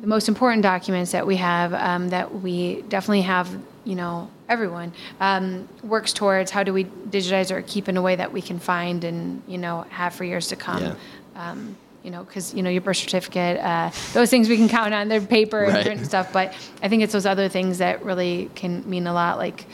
[0.01, 3.49] the most important documents that we have, um, that we definitely have,
[3.83, 8.15] you know, everyone um, works towards how do we digitize or keep in a way
[8.15, 10.81] that we can find and you know have for years to come.
[10.81, 10.95] Yeah.
[11.35, 14.93] Um, you know, because you know your birth certificate, uh, those things we can count
[14.93, 15.09] on.
[15.09, 15.85] They're paper and Right.
[15.85, 19.37] print stuff, but I think it's those other things that really can mean a lot,
[19.37, 19.65] like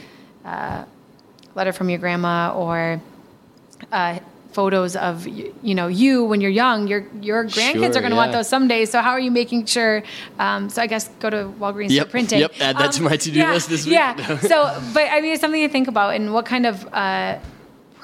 [0.44, 0.86] uh,
[1.54, 3.00] letter from your grandma or
[3.92, 4.20] uh,
[4.56, 6.88] photos of you know you when you're young.
[6.88, 8.86] Your your grandkids Sure, are going to want those someday.
[8.86, 10.02] So how are you making sure?
[10.40, 12.44] Um, so I guess go to Walgreens Yep, for printing.
[12.44, 13.96] Um, yep, add that to my to-do yeah, list this week.
[13.96, 14.40] Yeah.
[14.52, 14.58] so,
[14.94, 16.16] but I mean, it's something to think about.
[16.16, 17.38] And what kind of uh,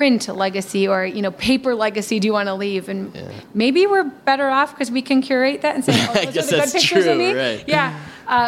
[0.01, 2.89] print legacy or you know paper legacy do you want to leave?
[2.89, 3.15] And
[3.53, 6.47] maybe we're better off because we can curate that and say, oh, I those guess
[6.53, 7.33] are the good pictures true, of me.
[7.35, 7.63] right.
[7.67, 7.99] Yeah.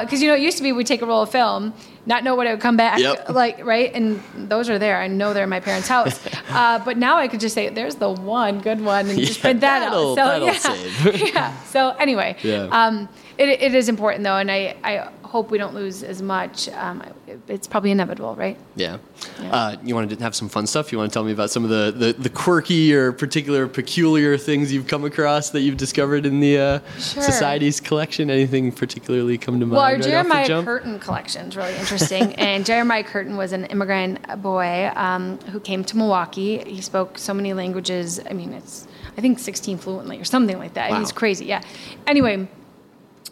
[0.01, 1.75] Because you know, it used to be we'd take a roll of film,
[2.07, 3.29] not know what it would come back Yep.
[3.41, 3.93] like, right?
[3.93, 4.97] And those are there.
[4.99, 6.19] I know they're in my parents' house.
[6.49, 9.43] uh, but now I could just say, "There's the one good one," and just Yeah,
[9.43, 10.15] print that out.
[10.15, 11.33] So yeah, save.
[11.35, 11.55] yeah.
[11.65, 12.67] So anyway, Yeah.
[12.71, 16.69] um, it, it is important though, and I, I hope we don't lose as much.
[16.69, 17.01] Um,
[17.47, 18.55] it's probably inevitable, right?
[18.75, 18.99] Yeah.
[19.39, 20.91] Uh, you want to have some fun stuff?
[20.91, 24.37] You want to tell me about some of the, the, the quirky or particular peculiar
[24.37, 27.23] things you've come across that you've discovered in the uh, Sure.
[27.23, 28.29] Society's collection?
[28.29, 29.71] Anything particularly come to mind?
[29.71, 30.63] Well, our right Jeremiah?
[30.63, 32.35] Curtin collection is really interesting.
[32.35, 36.59] and Jeremiah Curtin was an immigrant boy um, who came to Milwaukee.
[36.59, 38.19] He spoke so many languages.
[38.29, 40.91] I mean, it's, I think 16 fluently or something like that.
[40.91, 40.99] Wow.
[40.99, 41.45] He's crazy.
[41.45, 41.63] Yeah.
[42.05, 42.47] Anyway,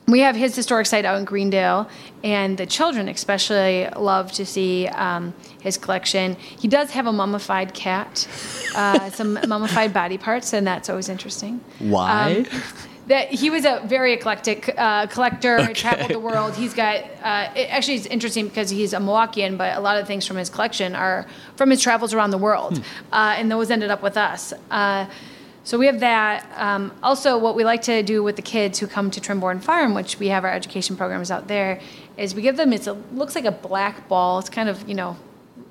[0.07, 1.89] we have his historic site out in Greendale,
[2.23, 6.35] and the children especially love to see um, his collection.
[6.35, 8.27] He does have a mummified cat,
[8.75, 11.61] uh, some mummified body parts, and that's always interesting.
[11.79, 12.45] Why?
[12.45, 12.61] Um,
[13.07, 15.73] that he was a very eclectic uh, collector.
[15.73, 16.55] Traveled the world.
[16.55, 20.07] He's got uh, it, actually it's interesting because he's a Milwaukeean, but a lot of
[20.07, 23.89] things from his collection are from his travels around the world, uh, and those ended
[23.89, 24.53] up with us.
[25.63, 26.51] So we have that.
[26.55, 29.93] Um, also, what we like to do with the kids who come to Trimborn Farm,
[29.93, 31.79] which we have our education programs out there,
[32.17, 32.73] is we give them.
[32.73, 34.39] It looks like a black ball.
[34.39, 35.17] It's kind of you know,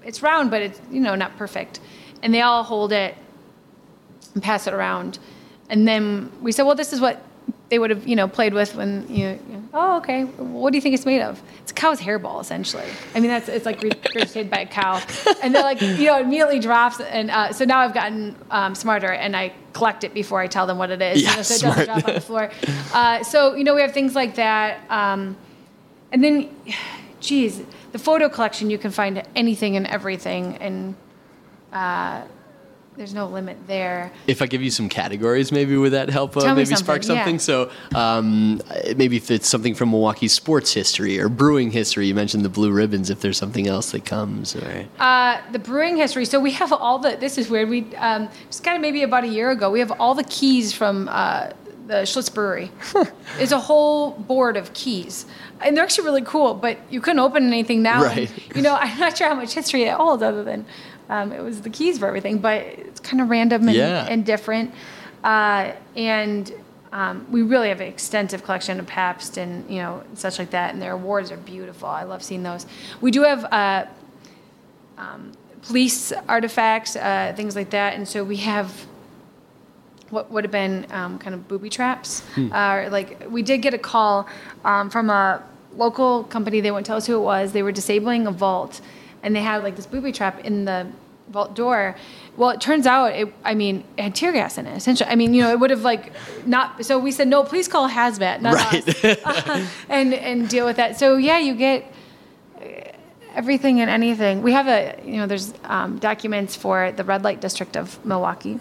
[0.04, 1.80] it's round, but it's you know not perfect,
[2.22, 3.16] and they all hold it
[4.34, 5.18] and pass it around.
[5.68, 7.22] And then we said, well, this is what
[7.68, 9.28] they would have, you know, played with when you.
[9.28, 10.24] you know, oh, okay.
[10.24, 11.40] What do you think it's made of?
[11.62, 12.86] It's a cow's hairball, essentially.
[13.14, 15.02] I mean, that's it's like regurgitated by a cow,
[15.42, 17.00] and they're like, you know, immediately drops.
[17.00, 20.66] And uh, so now I've gotten um, smarter, and I collect it before I tell
[20.66, 21.22] them what it is.
[21.22, 21.86] Yeah, you know, so it doesn't smart.
[21.86, 22.50] drop on the floor.
[22.92, 24.80] Uh, so you know, we have things like that.
[24.90, 25.36] Um,
[26.12, 26.54] and then,
[27.20, 30.94] geez, the photo collection, you can find anything and everything, and
[31.72, 32.22] uh,
[33.00, 34.12] there's no limit there.
[34.26, 36.36] If I give you some categories, maybe would that help?
[36.36, 37.40] Uh, Tell me maybe spark something, yeah.
[37.40, 38.60] So um,
[38.94, 42.70] maybe if it's something from Milwaukee sports history or brewing history, you mentioned the blue
[42.70, 43.08] ribbons.
[43.08, 46.26] If there's something else that comes, or Uh, the brewing history.
[46.26, 47.16] So we have all the.
[47.18, 47.70] This is weird.
[47.70, 49.70] We um, just kind of maybe about a year ago.
[49.70, 51.52] We have all the keys from uh,
[51.86, 52.70] the Schlitz Brewery.
[53.38, 55.24] it's a whole board of keys,
[55.62, 56.52] and they're actually really cool.
[56.52, 58.04] But you couldn't open anything now.
[58.04, 58.54] and, Right.
[58.56, 60.66] you know, I'm not sure how much history it holds, other than
[61.10, 62.38] um, it was the keys for everything.
[62.38, 64.06] But it's kind of random and, Yeah.
[64.08, 64.72] and different.
[65.22, 66.50] Uh, and
[66.92, 70.72] um, we really have an extensive collection of Pabst and you know such like that.
[70.72, 71.88] And their awards are beautiful.
[71.88, 72.64] I love seeing those.
[73.00, 73.44] We do have.
[73.52, 73.84] Uh,
[75.62, 77.94] police artifacts, uh, things like that.
[77.94, 78.86] And so we have
[80.10, 82.22] what would have been um, kind of booby traps.
[82.36, 84.26] Uh, like we did get a call
[84.64, 85.42] um, from a
[85.76, 86.60] local company.
[86.60, 87.52] They wouldn't tell us who it was.
[87.52, 88.80] They were disabling a vault,
[89.22, 90.86] and they had like this booby trap in the
[91.28, 91.94] vault door.
[92.36, 94.76] Well, it turns out, it, I mean, it had tear gas in it.
[94.76, 96.12] Essentially, I mean, you know, it would have like
[96.46, 96.84] not.
[96.84, 99.04] So we said, no, please call hazmat, not Right.
[99.24, 100.98] us, and and deal with that.
[100.98, 101.92] So yeah, you get
[103.34, 104.42] everything and anything.
[104.42, 108.58] We have a, you know, there's um, documents for the red light district of Milwaukee,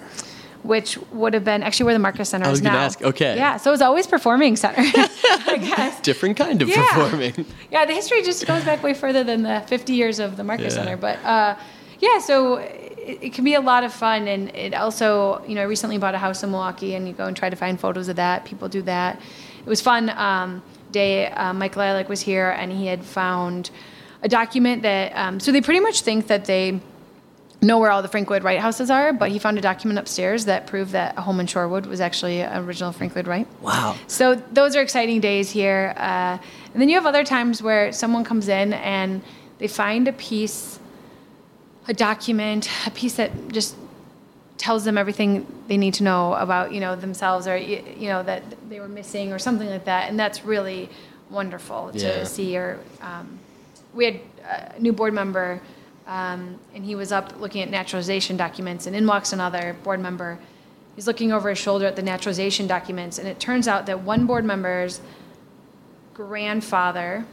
[0.64, 2.84] which would have been actually where the Marcus Center I was is gonna now.
[2.86, 3.36] ask, okay.
[3.36, 6.00] Yeah, so it's always performing center, I guess.
[6.02, 6.86] different kind of Yeah.
[6.94, 7.46] performing.
[7.72, 10.76] Yeah, the history just goes back way further than the 50 years of the Marcus
[10.76, 10.84] Yeah.
[10.84, 10.98] Center.
[10.98, 11.56] But uh,
[12.00, 14.28] yeah, so it, it can be a lot of fun.
[14.28, 17.26] And it also, you know, I recently bought a house in Milwaukee and you go
[17.26, 18.44] and try to find photos of that.
[18.46, 19.20] People do that.
[19.60, 20.10] It was fun.
[20.10, 23.70] Um, day, uh, Mike Lilac was here and he had found
[24.24, 26.80] a document that, um, so they pretty much think that they
[27.62, 30.46] know where all the Frank Lloyd Wright houses are, but he found a document upstairs
[30.46, 33.48] that proved that a home in Shorewood was actually an original Frank Lloyd Wright.
[33.62, 33.96] Wow.
[34.08, 35.94] So those are exciting days here.
[35.98, 36.38] Uh,
[36.74, 39.22] and then you have other times where someone comes in and
[39.58, 40.80] they find a piece,
[41.88, 43.76] a document, a piece that just
[44.58, 48.44] tells them everything they need to know about you know themselves or you know that
[48.70, 50.90] they were missing or something like that, and that's really
[51.30, 52.20] wonderful Yeah.
[52.20, 52.58] to see.
[52.58, 53.40] Or um,
[53.94, 54.20] we had
[54.76, 55.62] a new board member,
[56.10, 60.40] um, and he was up looking at naturalization documents, and in walks another board member.
[60.96, 64.26] He's looking over his shoulder at the naturalization documents, and it turns out that one
[64.26, 65.00] board member's
[66.14, 67.26] grandfather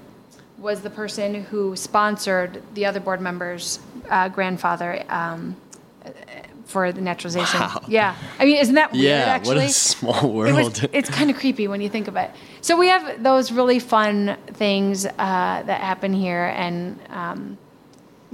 [0.58, 5.56] was the person who sponsored the other board member's uh, grandfather um,
[6.66, 7.60] for the naturalization.
[7.60, 7.82] Wow.
[7.88, 9.04] Yeah, I mean, isn't that weird?
[9.04, 10.54] Yeah, actually, what a small It world.
[10.54, 12.30] was, it's kind of creepy when you think of it.
[12.60, 17.58] So we have those really fun things uh, that happen here, and um,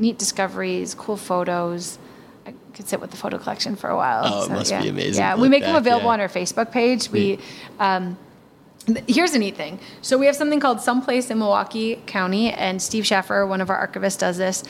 [0.03, 1.99] neat discoveries, cool photos.
[2.45, 4.23] I could sit with the photo collection for a while.
[4.27, 4.91] Oh, it must be yeah.
[4.91, 6.15] amazing Yeah, we make them available yeah.
[6.15, 7.09] on our Facebook page.
[7.11, 7.39] We.
[7.79, 8.19] Um,
[9.07, 9.79] Here's a neat thing.
[10.01, 13.87] So we have something called Someplace in Milwaukee County, and Steve Schaffer, one of our
[13.87, 14.65] archivists, does this.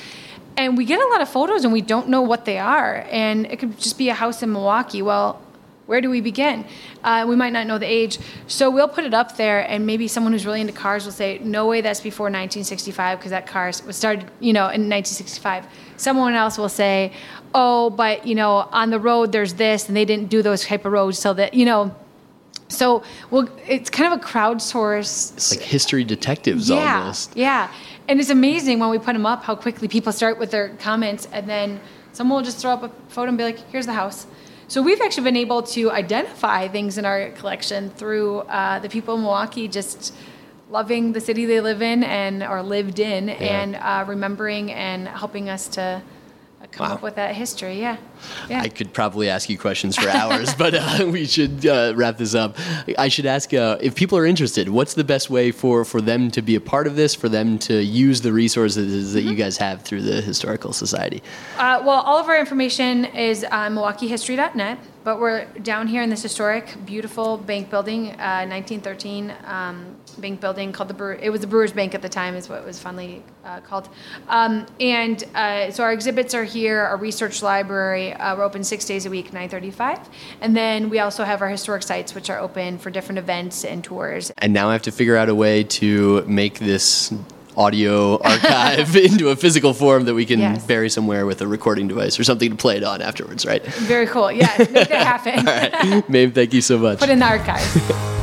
[0.55, 3.07] And we get a lot of photos, and we don't know what they are.
[3.11, 5.01] And it could just be a house in Milwaukee.
[5.01, 5.41] Well,
[5.87, 6.65] where do we begin?
[7.03, 8.19] Uh, we might not know the age.
[8.47, 11.39] So we'll put it up there, and maybe someone who's really into cars will say,
[11.43, 15.67] "No way, that's before 1965, because that car was started, you know, in 1965."
[15.97, 17.13] Someone else will say,
[17.55, 20.85] "Oh, but you know, on the road there's this, and they didn't do those type
[20.85, 21.95] of roads, so that you know."
[22.69, 27.37] So, well, it's kind of a crowdsourced It's like history detectives yeah, almost.
[27.37, 27.69] Yeah,
[28.09, 31.29] and it's amazing when we put them up how quickly people start with their comments,
[31.33, 31.81] and then
[32.13, 34.27] someone will just throw up a photo and be like, "Here's the house."
[34.73, 39.17] So we've actually been able to identify things in our collection through uh, the people
[39.17, 40.15] in Milwaukee just
[40.71, 45.51] loving the city they live in and or lived in, and uh, remembering and helping
[45.51, 46.01] us to
[46.71, 46.95] come Wow.
[46.95, 47.81] up with that history.
[47.81, 47.97] Yeah,
[48.49, 48.61] yeah.
[48.63, 52.35] I could probably ask you questions for hours, but uh, we should uh, wrap this
[52.35, 52.57] up.
[52.99, 56.31] I should ask uh, if people are interested, what's the best way for, for them
[56.31, 59.57] to be a part of this, for them to use the resources that you guys
[59.59, 61.23] have through the Historical Society?
[61.59, 66.23] Uh, well, all of our information is on MilwaukeeHistory.net, but we're down here in this
[66.23, 71.15] historic, beautiful bank building, uh, 1913 um, bank building called the Brewer.
[71.15, 73.89] It was the Brewers Bank at the time, is what it was fondly uh, called.
[74.29, 76.81] Um, and uh, so our exhibits are here.
[76.81, 80.07] Our research library, uh, we're open six days a week, 9:35,
[80.41, 83.83] and then we also have our historic sites, which are open for different events and
[83.83, 84.33] tours.
[84.39, 87.13] And now I have to figure out a way to make this
[87.57, 90.65] audio archive into a physical form that we can Yes.
[90.67, 93.65] bury somewhere with a recording device or something to play it on afterwards, right?
[93.65, 94.31] Very cool.
[94.33, 94.91] Yeah, make that
[95.25, 96.05] happen.
[96.09, 96.99] Mame, thank you so much.
[96.99, 97.77] Put in the archives.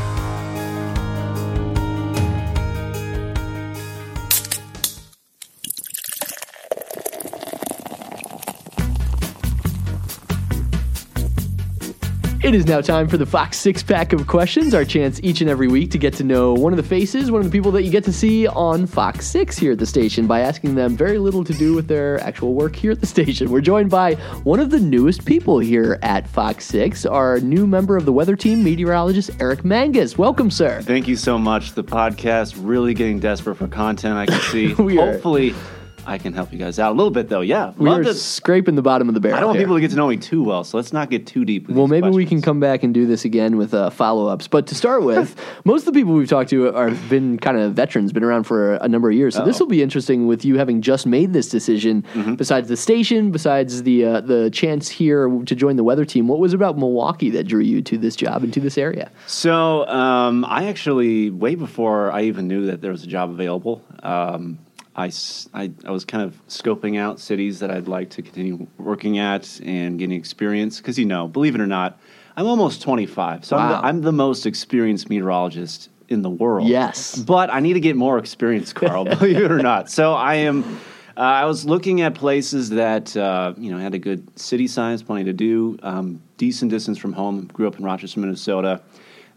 [12.50, 15.52] It is now time for the Fox six pack of questions, our chance each and
[15.52, 17.84] every week to get to know one of the faces, one of the people that
[17.84, 21.20] you get to see on Fox 6 here at the station by asking them very
[21.20, 23.52] little to do with their actual work here at the station.
[23.52, 27.96] We're joined by one of the newest people here at Fox 6, our new member
[27.96, 30.18] of the weather team, meteorologist Eric Mangus.
[30.18, 30.82] Welcome, sir.
[30.82, 31.74] Thank you so much.
[31.74, 34.18] The podcast really getting desperate for content.
[34.18, 34.74] I can see.
[34.80, 35.20] We are.
[36.10, 37.42] I can help you guys out a little bit, though.
[37.42, 39.38] Yeah, We love are to- scraping the bottom of the barrel.
[39.38, 39.68] I don't want here.
[39.68, 41.68] people to get to know me too well, so let's not get too deep.
[41.68, 44.48] With Well, maybe we can come back and do this again with uh, follow ups.
[44.48, 47.74] But to start with, most of the people we've talked to are been kind of
[47.74, 49.36] veterans, been around for a number of years.
[49.36, 52.04] So this will be interesting with you having just made this decision.
[52.14, 52.36] Mm-hmm.
[52.36, 56.40] Besides the station, besides the uh, the chance here to join the weather team, what
[56.40, 59.12] was it about Milwaukee that drew you to this job and to this area?
[59.28, 63.84] So, um, I actually, way before I even knew that there was a job available,
[64.02, 64.58] um,
[64.96, 65.12] I,
[65.54, 69.60] I- I was kind of scoping out cities that I'd like to continue working at
[69.64, 70.78] and getting experience.
[70.78, 72.00] Because, you know, believe it or not,
[72.36, 73.46] I'm almost 25.
[73.46, 76.68] So I'm, the, I'm the most experienced meteorologist in the world.
[76.68, 77.16] Yes.
[77.18, 79.90] But I need to get more experience, Carl, believe it or not.
[79.92, 80.64] So I am.
[81.18, 85.04] Uh, I was looking at places that uh, you know had a good city size,
[85.04, 87.46] plenty to do, um, decent distance from home.
[87.52, 88.82] Grew up in Rochester, Minnesota,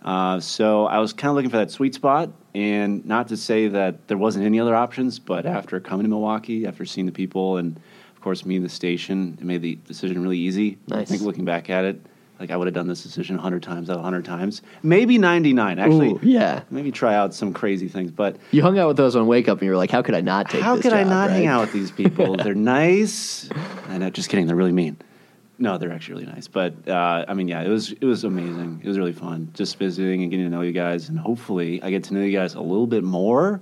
[0.04, 2.30] uh, so I was kind of looking for that sweet spot.
[2.54, 6.66] And not to say that there wasn't any other options, but after coming to Milwaukee,
[6.66, 7.80] after seeing the people, and
[8.14, 10.78] of course meeting the station, it made the decision really easy.
[10.86, 11.00] Nice.
[11.00, 11.98] I think looking back at it,
[12.38, 15.78] like I would have done this decision 100 times out of 100 times, maybe 99.
[15.78, 16.62] Actually, Ooh, yeah.
[16.70, 18.36] maybe try out some crazy things, but.
[18.50, 20.20] You hung out with those on Wake Up, and you were like, "How could I
[20.20, 20.60] not take?
[20.60, 22.36] How could I job, not hang out with these people?
[22.42, 23.48] they're nice.
[23.88, 24.96] And uh, just kidding, they're really mean.
[25.62, 26.48] No, they're actually really nice.
[26.48, 28.80] But uh, I mean, yeah, it was it was amazing.
[28.82, 31.90] It was really fun just visiting and getting to know you guys, and hopefully I
[31.90, 33.60] get to know you guys a little bit more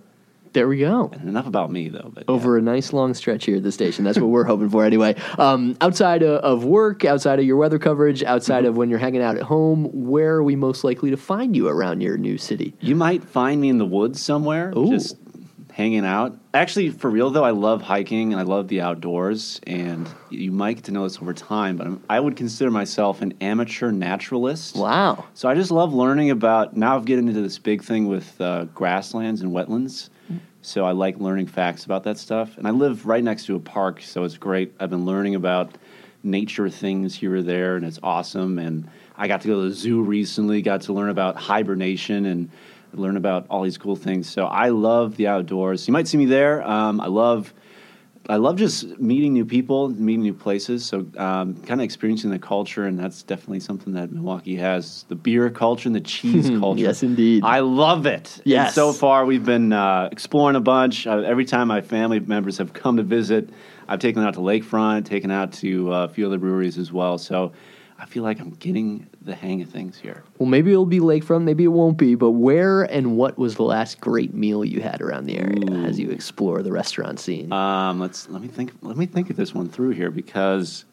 [0.52, 1.12] There we go.
[1.22, 2.10] Enough about me, though.
[2.12, 4.04] But Over a nice long stretch here at the station.
[4.04, 5.14] That's what we're hoping for anyway.
[5.38, 9.22] Um, outside of, of work, outside of your weather coverage, outside of when you're hanging
[9.22, 12.74] out at home, where are we most likely to find you around your new city?
[12.80, 14.90] You might find me in the woods somewhere, Ooh.
[14.90, 15.16] just
[15.70, 16.38] hanging out.
[16.52, 19.60] Actually, for real though, I love hiking and I love the outdoors.
[19.66, 23.22] And you might get to know this over time, but I'm, I would consider myself
[23.22, 24.76] an amateur naturalist.
[24.76, 25.24] Wow.
[25.34, 26.76] So I just love learning about.
[26.76, 30.10] Now I've getting into this big thing with uh, grasslands and wetlands.
[30.62, 32.58] So I like learning facts about that stuff.
[32.58, 34.74] And I live right next to a park, so it's great.
[34.78, 35.78] I've been learning about
[36.22, 38.58] nature things here or there, and it's awesome.
[38.58, 42.50] And I got to go to the zoo recently, got to learn about hibernation and
[42.92, 44.28] learn about all these cool things.
[44.28, 45.86] So I love the outdoors.
[45.88, 46.62] You might see me there.
[46.66, 47.52] Um, I love.
[48.28, 50.84] I love just meeting new people, meeting new places.
[50.84, 55.16] So, um, kind of experiencing the culture, and that's definitely something that Milwaukee has: the
[55.16, 56.82] beer culture and the cheese culture.
[56.82, 57.42] Yes, indeed.
[57.44, 58.36] I love it.
[58.36, 58.74] And Yes.
[58.74, 61.06] so far, we've been uh, exploring a bunch.
[61.06, 63.48] Uh, every time my family members have come to visit,
[63.88, 66.92] I've taken them out to Lakefront, taken out to uh, a few other breweries as
[66.92, 67.18] well.
[67.18, 67.52] So,
[68.02, 70.22] I feel like I'm getting the hang of things here.
[70.38, 73.62] Well, maybe it'll be lakefront, maybe it won't be, but where and what was the
[73.62, 77.52] last great meal you had around the area as you explore the restaurant scene?
[77.52, 78.72] Um, let's let me think.
[78.80, 80.86] Let me think of this one through here because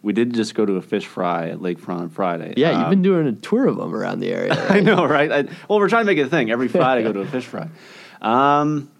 [0.00, 2.54] we did just go to a fish fry at Lakefront on Friday.
[2.56, 4.54] yeah, you've Um, been doing a tour of them around the area.
[4.70, 5.30] I know, right?
[5.32, 6.52] I, well, we're trying to make it a thing.
[6.52, 7.68] Every Friday, I go to a fish fry.
[8.22, 8.90] Um,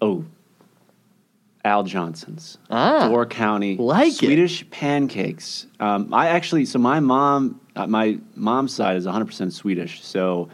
[0.00, 0.24] oh,
[1.66, 4.16] Al Johnson's, Ah, Door County, like it.
[4.16, 5.66] Swedish pancakes.
[5.80, 10.02] Um, I actually, so my mom, uh, my mom's side is 100% Swedish.
[10.04, 10.48] So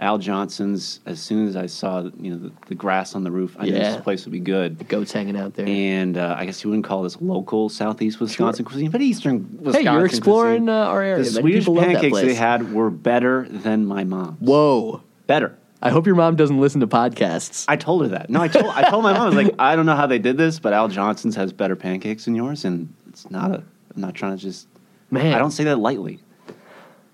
[0.00, 1.00] Al Johnson's.
[1.06, 3.72] As soon as I saw, you know, the, the grass on the roof, I knew
[3.72, 4.78] this place would be good.
[4.78, 5.66] The goats hanging out there.
[5.68, 9.86] And uh, I guess you wouldn't call this local Southeast Wisconsin cuisine, but Eastern Wisconsin.
[9.86, 11.22] hey, you're exploring uh, our area.
[11.22, 14.40] The Swedish people love that pancakes they had were better than my mom's.
[14.40, 15.02] Whoa.
[15.26, 15.56] Better.
[15.84, 17.66] I hope your mom doesn't listen to podcasts.
[17.68, 18.30] I told her that.
[18.30, 20.18] No, I told I told my mom I was like, I don't know how they
[20.18, 23.62] did this, but Al Johnson's has better pancakes than yours, and it's not a.
[23.94, 24.66] I'm not trying to just.
[25.10, 26.20] Man, I don't say that lightly.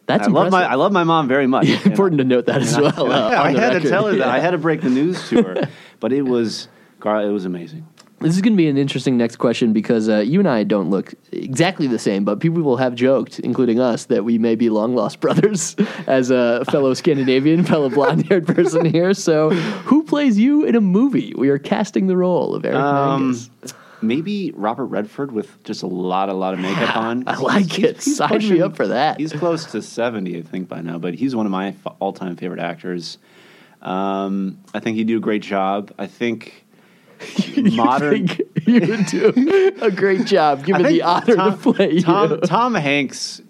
[0.06, 1.68] That's I love my I love my mom very much.
[1.68, 3.12] and Important to note that as and I- well.
[3.12, 4.28] uh, I on the had to tell her that.
[4.28, 5.68] I had to break the news to her,
[6.00, 6.68] but it was,
[7.04, 7.86] it was amazing.
[8.20, 10.90] This is going to be an interesting next question because uh, you and I don't
[10.90, 14.68] look exactly the same, but people will have joked, including us, that we may be
[14.68, 15.74] long lost brothers
[16.06, 19.14] as a fellow Scandinavian, fellow blonde haired person here.
[19.14, 21.32] So, who plays you in a movie?
[21.34, 23.50] We are casting the role of Eric Um, Mangus.
[24.02, 27.24] Maybe Robert Redford with just a lot, a lot of makeup on.
[27.26, 28.02] I like it.
[28.02, 29.18] Sign me up for that.
[29.18, 30.98] He's close to seventy, I think, by now.
[30.98, 33.16] But he's one of my f- all-time favorite actors.
[33.82, 35.92] Um, I think he'd do a great job.
[35.98, 36.59] I think.
[37.20, 41.92] You think you would do a great job, I given the honor Tom, to play
[41.92, 42.00] you.
[42.02, 43.42] Tom, Tom Hanks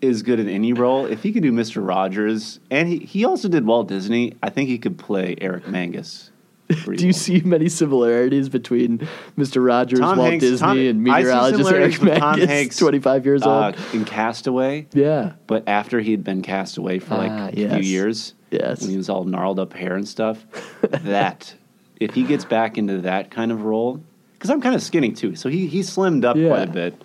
[0.00, 1.06] is good in any role.
[1.06, 4.68] If he could do Mister Rogers, and he, he also did Walt Disney, I think
[4.68, 6.30] he could play Eric Mangus.
[6.68, 7.18] pretty do you well.
[7.18, 9.64] see many similarities between Mr.
[9.66, 13.42] Rogers, Tom Walt Hanks- Disney, Tom- and meteorologist Eric with Tom Mangus, Hanks, 25 years
[13.42, 13.76] uh, old?
[13.92, 14.86] in Castaway?
[14.94, 15.32] Yeah.
[15.46, 18.80] But after he had been cast away for like Ah, a few years, Yes.
[18.80, 20.42] when he was all gnarled up hair and stuff,
[20.90, 21.54] that
[22.04, 24.02] if he gets back into that kind of role,
[24.34, 26.48] because I'm kind of skinny too, so he he slimmed up Yeah.
[26.48, 27.02] quite a bit.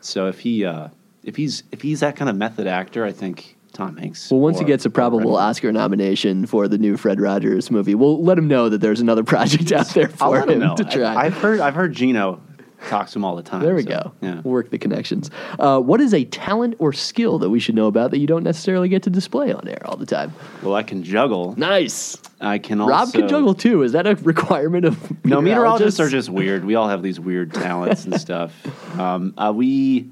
[0.00, 0.88] So if he uh,
[1.22, 4.30] if he's if he's that kind of method actor, I think Tom Hanks.
[4.30, 5.40] Well, once he gets a probable Redford.
[5.42, 9.22] Oscar nomination for the new Fred Rogers movie, we'll let him know that there's another
[9.34, 11.14] project out there for him him to try.
[11.14, 12.40] I, have heard I've heard Gino
[12.86, 13.62] talks to him all the time.
[13.62, 14.12] there we so, go.
[14.20, 14.40] Yeah.
[14.42, 15.30] Work the connections.
[15.58, 18.44] Uh, what is a talent or skill that we should know about that you don't
[18.44, 20.32] necessarily get to display on air all the time?
[20.62, 21.54] Well, I can juggle.
[21.56, 22.16] Nice.
[22.40, 22.90] I can also.
[22.90, 23.82] Rob can juggle too.
[23.82, 26.64] Is that a requirement of No, meteorologists are just weird.
[26.64, 28.52] We all have these weird talents and stuff.
[28.98, 30.10] Um, uh, we,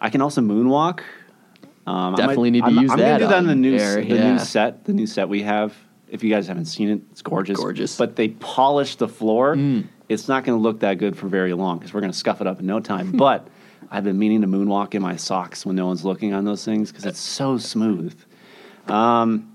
[0.00, 1.00] I can also moonwalk.
[1.86, 3.76] Um, I Definitely need to I'm, use I'm that gonna do that in the new,
[3.76, 4.32] air, the yeah.
[4.32, 5.76] new set, the new set we have.
[6.08, 7.58] If you guys haven't seen it, it's gorgeous.
[7.58, 7.96] Gorgeous.
[7.96, 9.54] But they polished the floor.
[9.54, 9.86] Mm.
[10.08, 12.40] It's not going to look that good for very long because we're going to scuff
[12.40, 13.12] it up in no time.
[13.16, 13.48] but
[13.90, 16.90] I've been meaning to moonwalk in my socks when no one's looking on those things
[16.90, 18.14] because it's so smooth.
[18.88, 19.52] Um,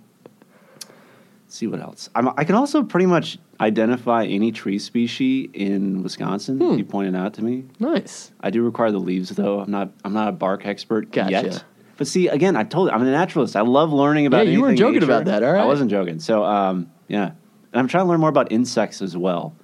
[1.46, 2.10] let's see what else.
[2.16, 6.60] I'm, I can also pretty much identify any tree species in Wisconsin.
[6.60, 6.78] Hmm.
[6.78, 8.32] You pointed out to me, Nice.
[8.42, 9.60] I do require the leaves though.
[9.62, 9.92] I'm not.
[10.04, 11.32] I'm not a bark expert Gotcha.
[11.32, 11.64] yet.
[11.98, 13.56] But see, again, I told you, I'm a naturalist.
[13.56, 14.48] I love learning about.
[14.48, 15.06] Yeah, you weren't joking nature.
[15.06, 15.62] about that, all right.
[15.62, 16.20] I wasn't joking.
[16.20, 19.56] So, um, yeah, and I'm trying to learn more about insects as well.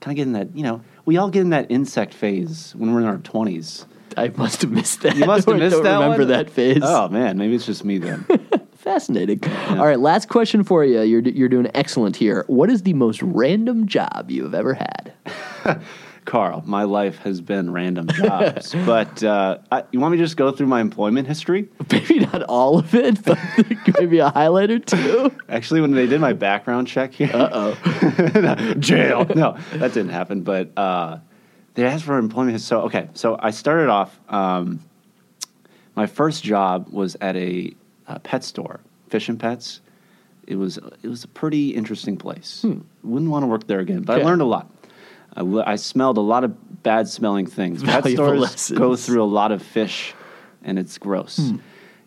[0.00, 0.54] Kind of getting that.
[0.56, 3.86] You know, we all get in that insect phase when we're in our 20s.
[4.16, 5.16] I must have missed that.
[5.16, 6.28] You must have I missed don't that remember one?
[6.28, 6.80] that phase.
[6.82, 8.24] Oh man, maybe it's just me then.
[8.76, 9.40] Fascinating.
[9.70, 11.02] All right, last question for you.
[11.02, 12.44] You're you're doing excellent here.
[12.46, 15.12] What is the most random job you have ever had?
[16.26, 18.74] Carl, my life has been random jobs.
[18.86, 21.68] but uh, I, you want me to just go through my employment history?
[21.90, 23.38] Maybe not all of it, but
[23.98, 25.32] maybe a highlight or two.
[25.48, 28.74] Actually, when they did my background check here, Uh oh.
[28.78, 29.24] jail.
[29.34, 30.42] No, that didn't happen.
[30.42, 31.18] But uh,
[31.74, 32.52] they asked for employment.
[32.54, 34.18] his- So okay, so I started off.
[34.28, 34.80] Um,
[35.94, 37.72] my first job was at a,
[38.06, 39.80] uh pet store, Fish and Pets.
[40.46, 42.64] It was it was a pretty interesting place.
[43.02, 44.18] Wouldn't want to work there again, but Hmm.
[44.20, 44.26] Okay.
[44.26, 44.70] I learned a lot.
[45.36, 47.82] I, smelled a lot of bad smelling things.
[47.82, 48.78] Pet stores lessons.
[48.78, 50.14] go through a lot of fish,
[50.64, 51.36] and it's gross.
[51.36, 51.56] Hmm.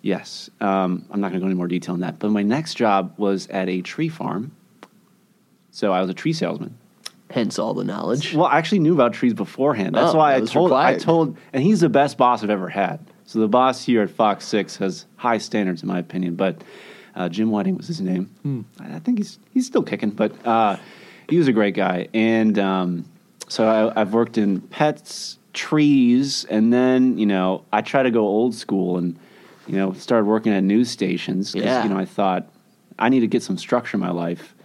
[0.01, 2.19] Yes, um, I'm not going to go into more detail on that.
[2.19, 4.51] But my next job was at a tree farm.
[5.71, 6.77] So I was a tree salesman.
[7.29, 8.33] Hence all the knowledge.
[8.33, 9.93] Well, I actually knew about trees beforehand.
[9.93, 10.71] That's Oh, why that I told.
[10.71, 12.99] I told, and he's the best boss I've ever had.
[13.25, 16.35] So the boss here at Fox Six has high standards, in my opinion.
[16.35, 16.63] But
[17.15, 18.31] uh, Jim Whiting was his name.
[18.41, 18.61] Hmm.
[18.79, 20.77] I I think he's he's still kicking, but uh,
[21.29, 22.07] he was a great guy.
[22.15, 23.05] And um,
[23.49, 28.21] so I, I've worked in pets, trees, and then you know I try to go
[28.21, 29.17] old school and
[29.67, 31.53] you know started working at news stations.
[31.53, 31.83] 'cause, Yeah.
[31.83, 32.47] You know I thought
[32.97, 34.55] I need to get some structure in my life.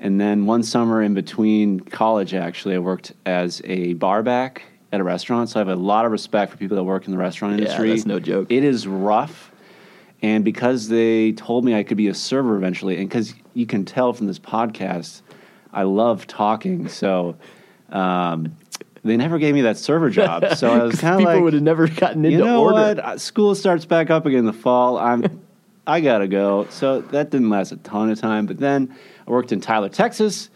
[0.00, 4.62] And then one summer in between college, actually, I worked as a barback
[4.92, 5.48] at a restaurant.
[5.48, 7.60] So I have a lot of respect for people that work in the restaurant Yeah,
[7.62, 7.88] industry.
[7.90, 8.46] that's no joke.
[8.50, 9.50] It is rough.
[10.22, 13.84] And because they told me I could be a server eventually, and because you can
[13.84, 15.22] tell from this podcast,
[15.72, 16.88] I love talking.
[16.88, 17.36] So
[17.90, 18.56] um,
[19.04, 20.44] they never gave me that server job.
[20.56, 23.00] So I was kind of People like, would have never gotten into you know order.
[23.02, 23.20] what?
[23.20, 24.98] School starts back up again in the fall.
[24.98, 25.42] I'm,
[25.86, 26.66] I gotta go.
[26.70, 28.46] So that didn't last a ton of time.
[28.46, 28.94] But then
[29.26, 30.50] I worked in Tyler, Texas,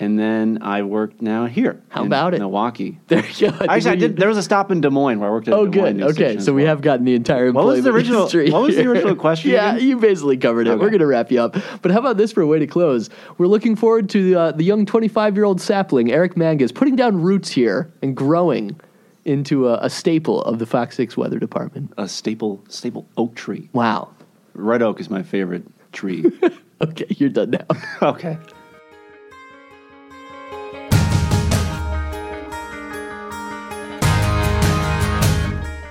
[0.00, 1.80] and then I worked now here.
[1.88, 2.38] How in about it?
[2.38, 2.98] Milwaukee.
[3.08, 3.66] There you go.
[3.68, 4.16] Actually, I did.
[4.16, 5.54] There was a stop in Des Moines where I worked at.
[5.54, 5.96] Oh, Des Moines good.
[6.04, 6.70] news Okay, station so we well.
[6.70, 8.92] have gotten the entire What was the employment original- history what was the here.
[8.92, 9.88] original question yeah, again?
[9.88, 10.70] you basically covered it.
[10.70, 10.80] Okay.
[10.80, 11.56] We're going to wrap you up.
[11.82, 13.10] But how about this for a way to close?
[13.38, 17.20] We're looking forward to uh, the young 25 year old sapling, Eric Mangus, putting down
[17.22, 18.78] roots here and growing
[19.24, 21.92] into a, a staple of the Fox 6 weather department.
[21.98, 23.68] a staple staple oak tree.
[23.72, 24.10] Wow.
[24.54, 26.24] Red oak is my favorite tree.
[26.80, 27.66] Okay, you're done now.
[28.02, 28.38] okay.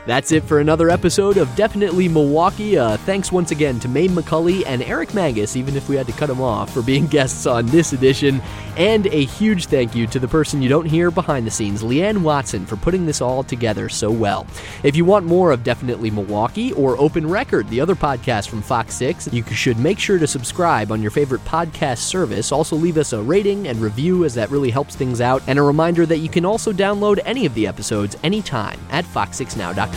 [0.07, 2.77] That's it for another episode of Definitely Milwaukee.
[2.77, 6.13] Uh, thanks once again to Mame McCully and Eric Mangus, even if we had to
[6.13, 8.41] cut them off, for being guests on this edition.
[8.77, 12.19] And a huge thank you to the person you don't hear behind the scenes, Leanne
[12.19, 14.47] Watson, for putting this all together so well.
[14.81, 18.95] If you want more of Definitely Milwaukee or Open Record, the other podcast from Fox
[18.95, 22.53] 6, you should make sure to subscribe on your favorite podcast service.
[22.53, 25.43] Also, leave us a rating and review, as that really helps things out.
[25.47, 29.96] And a reminder that you can also download any of the episodes anytime at fox6now.com.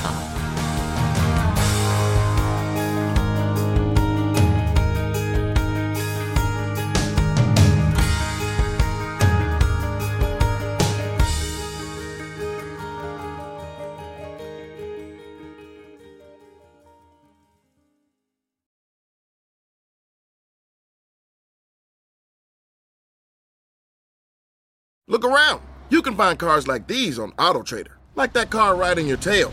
[25.10, 25.60] Look around.
[25.88, 29.52] You can find cars like these on AutoTrader, like that car right in your tail.